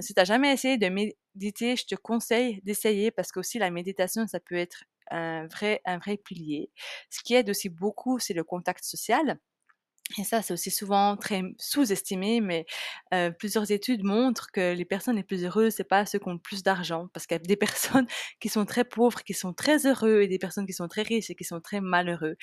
Si 0.01 0.15
tu 0.15 0.21
n'as 0.21 0.25
jamais 0.25 0.53
essayé 0.53 0.79
de 0.79 0.89
méditer, 0.89 1.77
je 1.77 1.87
te 1.87 1.95
conseille 1.95 2.61
d'essayer 2.63 3.11
parce 3.11 3.33
que 3.33 3.41
aussi 3.41 3.59
la 3.59 3.71
méditation, 3.71 4.27
ça 4.27 4.41
peut 4.41 4.57
être 4.57 4.85
un 5.11 5.47
vrai, 5.47 5.81
un 5.85 5.99
vrai 5.99 6.17
pilier. 6.17 6.71
Ce 7.11 7.23
qui 7.23 7.35
aide 7.35 7.51
aussi 7.51 7.69
beaucoup, 7.69 8.19
c'est 8.19 8.35
le 8.35 8.45
contact 8.45 8.85
social. 8.85 9.39
Et 10.19 10.25
ça, 10.25 10.41
c'est 10.41 10.53
aussi 10.55 10.71
souvent 10.71 11.17
très 11.17 11.43
sous-estimé, 11.59 12.41
mais 12.41 12.65
plusieurs 13.39 13.71
études 13.73 14.05
montrent 14.05 14.51
que 14.53 14.73
les 14.73 14.85
personnes 14.85 15.17
les 15.17 15.25
plus 15.25 15.45
heureuses, 15.45 15.75
c'est 15.75 15.85
pas 15.85 16.07
ceux 16.07 16.19
qui 16.19 16.29
ont 16.29 16.33
le 16.35 16.39
plus 16.39 16.63
d'argent, 16.63 17.09
parce 17.13 17.27
qu'il 17.27 17.35
y 17.35 17.41
a 17.41 17.43
des 17.43 17.57
personnes 17.57 18.07
qui 18.41 18.49
sont 18.49 18.65
très 18.65 18.85
pauvres, 18.85 19.23
qui 19.25 19.35
sont 19.35 19.53
très 19.53 19.87
heureux, 19.87 20.23
et 20.23 20.29
des 20.29 20.39
personnes 20.39 20.67
qui 20.67 20.73
sont 20.73 20.89
très 20.89 21.03
riches 21.03 21.31
et 21.31 21.35
qui 21.35 21.45
sont 21.45 21.61
très 21.61 21.81
malheureux. 21.81 22.37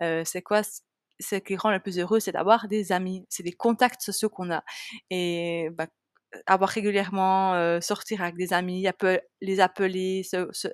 C'est 0.00 0.42
quoi 0.42 0.62
ce 1.20 1.34
qui 1.36 1.56
rend 1.56 1.72
le 1.72 1.80
plus 1.80 1.98
heureux, 1.98 2.20
c'est 2.20 2.32
d'avoir 2.32 2.68
des 2.68 2.92
amis, 2.92 3.26
c'est 3.28 3.42
des 3.42 3.52
contacts 3.52 4.02
sociaux 4.02 4.28
qu'on 4.28 4.52
a. 4.52 4.62
Et 5.10 5.68
bah, 5.72 5.88
avoir 6.46 6.70
régulièrement, 6.70 7.80
sortir 7.80 8.22
avec 8.22 8.36
des 8.36 8.52
amis, 8.52 8.86
les 9.40 9.60
appeler, 9.60 10.22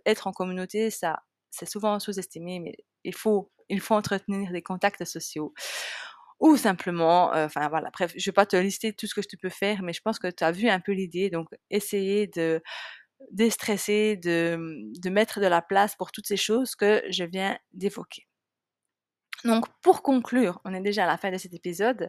être 0.07 0.26
en 0.26 0.33
communauté, 0.33 0.90
ça, 0.90 1.20
c'est 1.50 1.68
souvent 1.68 1.98
sous-estimé, 2.00 2.61
mais 2.61 2.76
il 3.04 3.14
faut, 3.14 3.50
il 3.70 3.80
faut 3.80 3.94
entretenir 3.94 4.52
des 4.52 4.62
contacts 4.62 5.04
sociaux 5.07 5.54
ou 6.44 6.59
simplement, 6.59 7.30
enfin 7.35 7.68
voilà, 7.70 7.90
bref, 7.90 8.12
je 8.16 8.24
vais 8.26 8.33
pas 8.35 8.44
te 8.44 8.54
lister 8.57 8.92
tout 8.92 9.07
ce 9.07 9.14
que 9.14 9.22
tu 9.22 9.38
peux 9.38 9.48
faire, 9.48 9.83
mais 9.83 9.94
je 9.94 10.02
pense 10.02 10.18
que 10.18 10.28
tu 10.30 10.44
as 10.44 10.52
vu 10.52 10.68
un 10.68 10.78
peu 10.78 10.92
l'idée, 10.92 11.30
donc 11.30 11.48
essayer 11.70 12.26
de 12.26 12.62
déstresser, 13.33 14.16
de, 14.18 14.59
de 15.00 15.11
mettre 15.11 15.40
de 15.40 15.46
la 15.46 15.62
place 15.62 15.96
pour 15.96 16.12
toutes 16.12 16.26
ces 16.26 16.37
choses 16.37 16.76
que 16.76 17.02
je 17.11 17.24
viens 17.24 17.59
d'évoquer. 17.72 18.26
Donc, 19.44 19.66
pour 19.83 20.02
conclure, 20.02 20.61
on 20.64 20.74
est 20.74 20.80
déjà 20.80 21.04
à 21.04 21.07
la 21.07 21.16
fin 21.18 21.30
de 21.30 21.38
cet 21.38 21.54
épisode. 21.54 22.09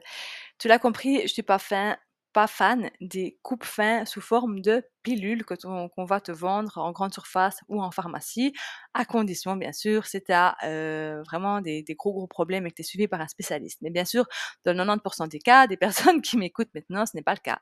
Tu 0.60 0.68
l'as 0.68 0.80
compris, 0.80 1.22
je 1.24 1.28
suis 1.28 1.44
pas 1.44 1.60
fin, 1.60 1.98
pas 2.36 2.48
fan 2.48 2.92
des 3.00 3.40
coupes 3.44 3.64
fins 3.64 4.04
sous 4.04 4.20
forme 4.20 4.60
de 4.60 4.84
pilules 5.04 5.46
qu'on 5.46 6.04
va 6.04 6.20
te 6.20 6.34
vendre 6.34 6.78
en 6.78 6.92
grande 6.92 7.14
surface 7.14 7.62
ou 7.70 7.82
en 7.82 7.92
pharmacie, 7.92 8.52
à 8.94 9.06
condition 9.06 9.56
bien 9.56 9.72
sûr 9.72 10.06
c'est 10.06 10.30
à 10.30 10.58
euh, 10.66 11.24
vraiment 11.24 11.62
des, 11.62 11.86
gros 11.98 12.12
gros 12.12 12.28
problèmes 12.28 12.68
et 12.68 12.72
que 12.72 12.76
tu 12.76 12.82
es 12.82 12.84
suivi 12.84 13.08
par 13.08 13.22
un 13.22 13.30
spécialiste. 13.30 13.80
Mais 13.82 13.90
bien 13.90 14.04
sûr, 14.04 14.26
dans 14.66 14.74
90% 14.74 15.30
des 15.30 15.40
cas, 15.40 15.66
des 15.68 15.78
personnes 16.18 16.22
qui 16.22 16.36
m'écoutent 16.36 16.74
maintenant, 16.76 17.06
ce 17.06 17.16
n'est 17.16 17.24
pas 17.24 17.36
le 17.36 17.40
cas. 17.40 17.60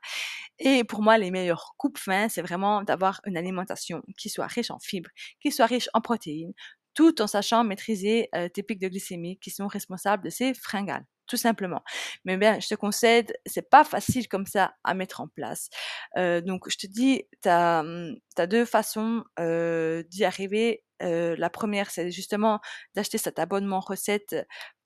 Et 0.58 0.82
pour 0.82 1.02
moi, 1.02 1.18
les 1.18 1.30
meilleures 1.30 1.74
coupes 1.76 1.98
fins, 1.98 2.28
c'est 2.28 2.42
vraiment 2.42 2.82
d'avoir 2.82 3.20
une 3.26 3.36
alimentation 3.36 4.02
qui 4.18 4.28
soit 4.28 4.48
riche 4.48 4.72
en 4.72 4.80
fibres, 4.80 5.10
qui 5.40 5.52
soit 5.52 5.66
riche 5.66 5.88
en 5.94 6.00
protéines, 6.00 6.52
tout 6.94 7.22
en 7.22 7.28
sachant 7.28 7.62
maîtriser 7.62 8.28
euh, 8.34 8.48
tes 8.48 8.64
pics 8.64 8.80
de 8.80 8.88
glycémie 8.88 9.38
qui 9.38 9.50
sont 9.52 9.68
responsables 9.68 10.24
de 10.24 10.30
ces 10.30 10.52
fringales 10.52 11.06
tout 11.26 11.36
simplement. 11.36 11.82
Mais 12.24 12.36
bien, 12.36 12.60
je 12.60 12.68
te 12.68 12.74
concède, 12.74 13.34
c'est 13.46 13.68
pas 13.70 13.84
facile 13.84 14.28
comme 14.28 14.46
ça 14.46 14.74
à 14.84 14.94
mettre 14.94 15.20
en 15.20 15.28
place. 15.28 15.68
Euh, 16.16 16.40
donc, 16.40 16.68
je 16.70 16.76
te 16.78 16.86
dis, 16.86 17.24
tu 17.42 17.48
as, 17.48 17.82
mmh, 17.82 18.16
deux 18.48 18.64
façons 18.64 19.24
d'y 19.38 20.24
arriver. 20.24 20.84
La 21.00 21.50
première, 21.50 21.90
c'est 21.90 22.10
justement 22.10 22.60
d'acheter 22.94 23.18
cet 23.18 23.38
abonnement 23.38 23.80
recette 23.80 24.34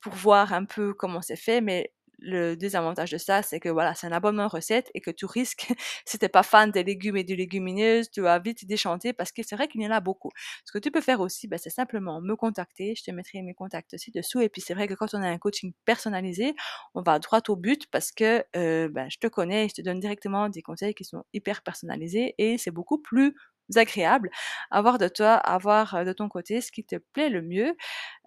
pour 0.01 0.13
voir 0.13 0.53
un 0.53 0.65
peu 0.65 0.93
comment 0.93 1.21
c'est 1.21 1.35
fait, 1.35 1.61
mais 1.61 1.93
le 2.21 2.55
désavantage 2.55 3.11
de 3.11 3.17
ça, 3.17 3.41
c'est 3.41 3.59
que 3.59 3.69
voilà, 3.69 3.93
c'est 3.95 4.07
un 4.07 4.11
abonnement 4.11 4.47
recette 4.47 4.89
et 4.93 5.01
que 5.01 5.11
tu 5.11 5.25
risques, 5.25 5.67
si 6.05 6.17
t'es 6.19 6.29
pas 6.29 6.43
fan 6.43 6.71
des 6.71 6.83
légumes 6.83 7.17
et 7.17 7.23
des 7.23 7.35
légumineuses, 7.35 8.09
tu 8.11 8.21
vas 8.21 8.39
vite 8.39 8.65
déchanter 8.67 9.13
parce 9.13 9.31
que 9.31 9.41
c'est 9.43 9.55
vrai 9.55 9.67
qu'il 9.67 9.81
y 9.81 9.87
en 9.87 9.91
a 9.91 9.99
beaucoup. 9.99 10.29
Ce 10.65 10.71
que 10.71 10.79
tu 10.79 10.91
peux 10.91 11.01
faire 11.01 11.21
aussi, 11.21 11.47
bah, 11.47 11.57
c'est 11.57 11.69
simplement 11.69 12.21
me 12.21 12.35
contacter. 12.35 12.93
Je 12.95 13.03
te 13.03 13.11
mettrai 13.11 13.41
mes 13.41 13.53
contacts 13.53 13.93
aussi 13.93 14.11
dessous. 14.11 14.41
Et 14.41 14.49
puis 14.49 14.61
c'est 14.61 14.73
vrai 14.73 14.87
que 14.87 14.93
quand 14.93 15.13
on 15.13 15.21
a 15.21 15.27
un 15.29 15.37
coaching 15.37 15.73
personnalisé, 15.85 16.53
on 16.93 17.01
va 17.01 17.19
droit 17.19 17.41
au 17.47 17.55
but 17.55 17.87
parce 17.91 18.11
que 18.11 18.43
euh, 18.55 18.89
bah, 18.89 19.07
je 19.09 19.17
te 19.17 19.27
connais 19.27 19.65
et 19.65 19.69
je 19.69 19.75
te 19.75 19.81
donne 19.81 19.99
directement 19.99 20.49
des 20.49 20.61
conseils 20.61 20.93
qui 20.93 21.03
sont 21.05 21.23
hyper 21.33 21.61
personnalisés 21.63 22.35
et 22.37 22.57
c'est 22.57 22.71
beaucoup 22.71 22.99
plus 23.01 23.35
agréable, 23.77 24.29
avoir 24.71 24.97
de 24.97 25.07
toi, 25.07 25.33
avoir 25.35 25.95
euh, 25.95 26.03
de 26.05 26.13
ton 26.13 26.29
côté 26.29 26.61
ce 26.61 26.71
qui 26.71 26.83
te 26.83 26.95
plaît 27.13 27.29
le 27.29 27.41
mieux. 27.41 27.75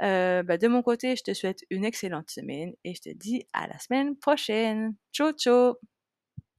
Euh, 0.02 0.42
bah, 0.42 0.58
de 0.58 0.68
mon 0.68 0.82
côté, 0.82 1.16
je 1.16 1.22
te 1.22 1.34
souhaite 1.34 1.60
une 1.70 1.84
excellente 1.84 2.30
semaine 2.30 2.72
et 2.84 2.94
je 2.94 3.02
te 3.02 3.10
dis 3.10 3.46
à 3.52 3.66
la 3.68 3.78
semaine 3.78 4.16
prochaine. 4.16 4.94
Ciao, 5.12 5.32
ciao 5.32 5.91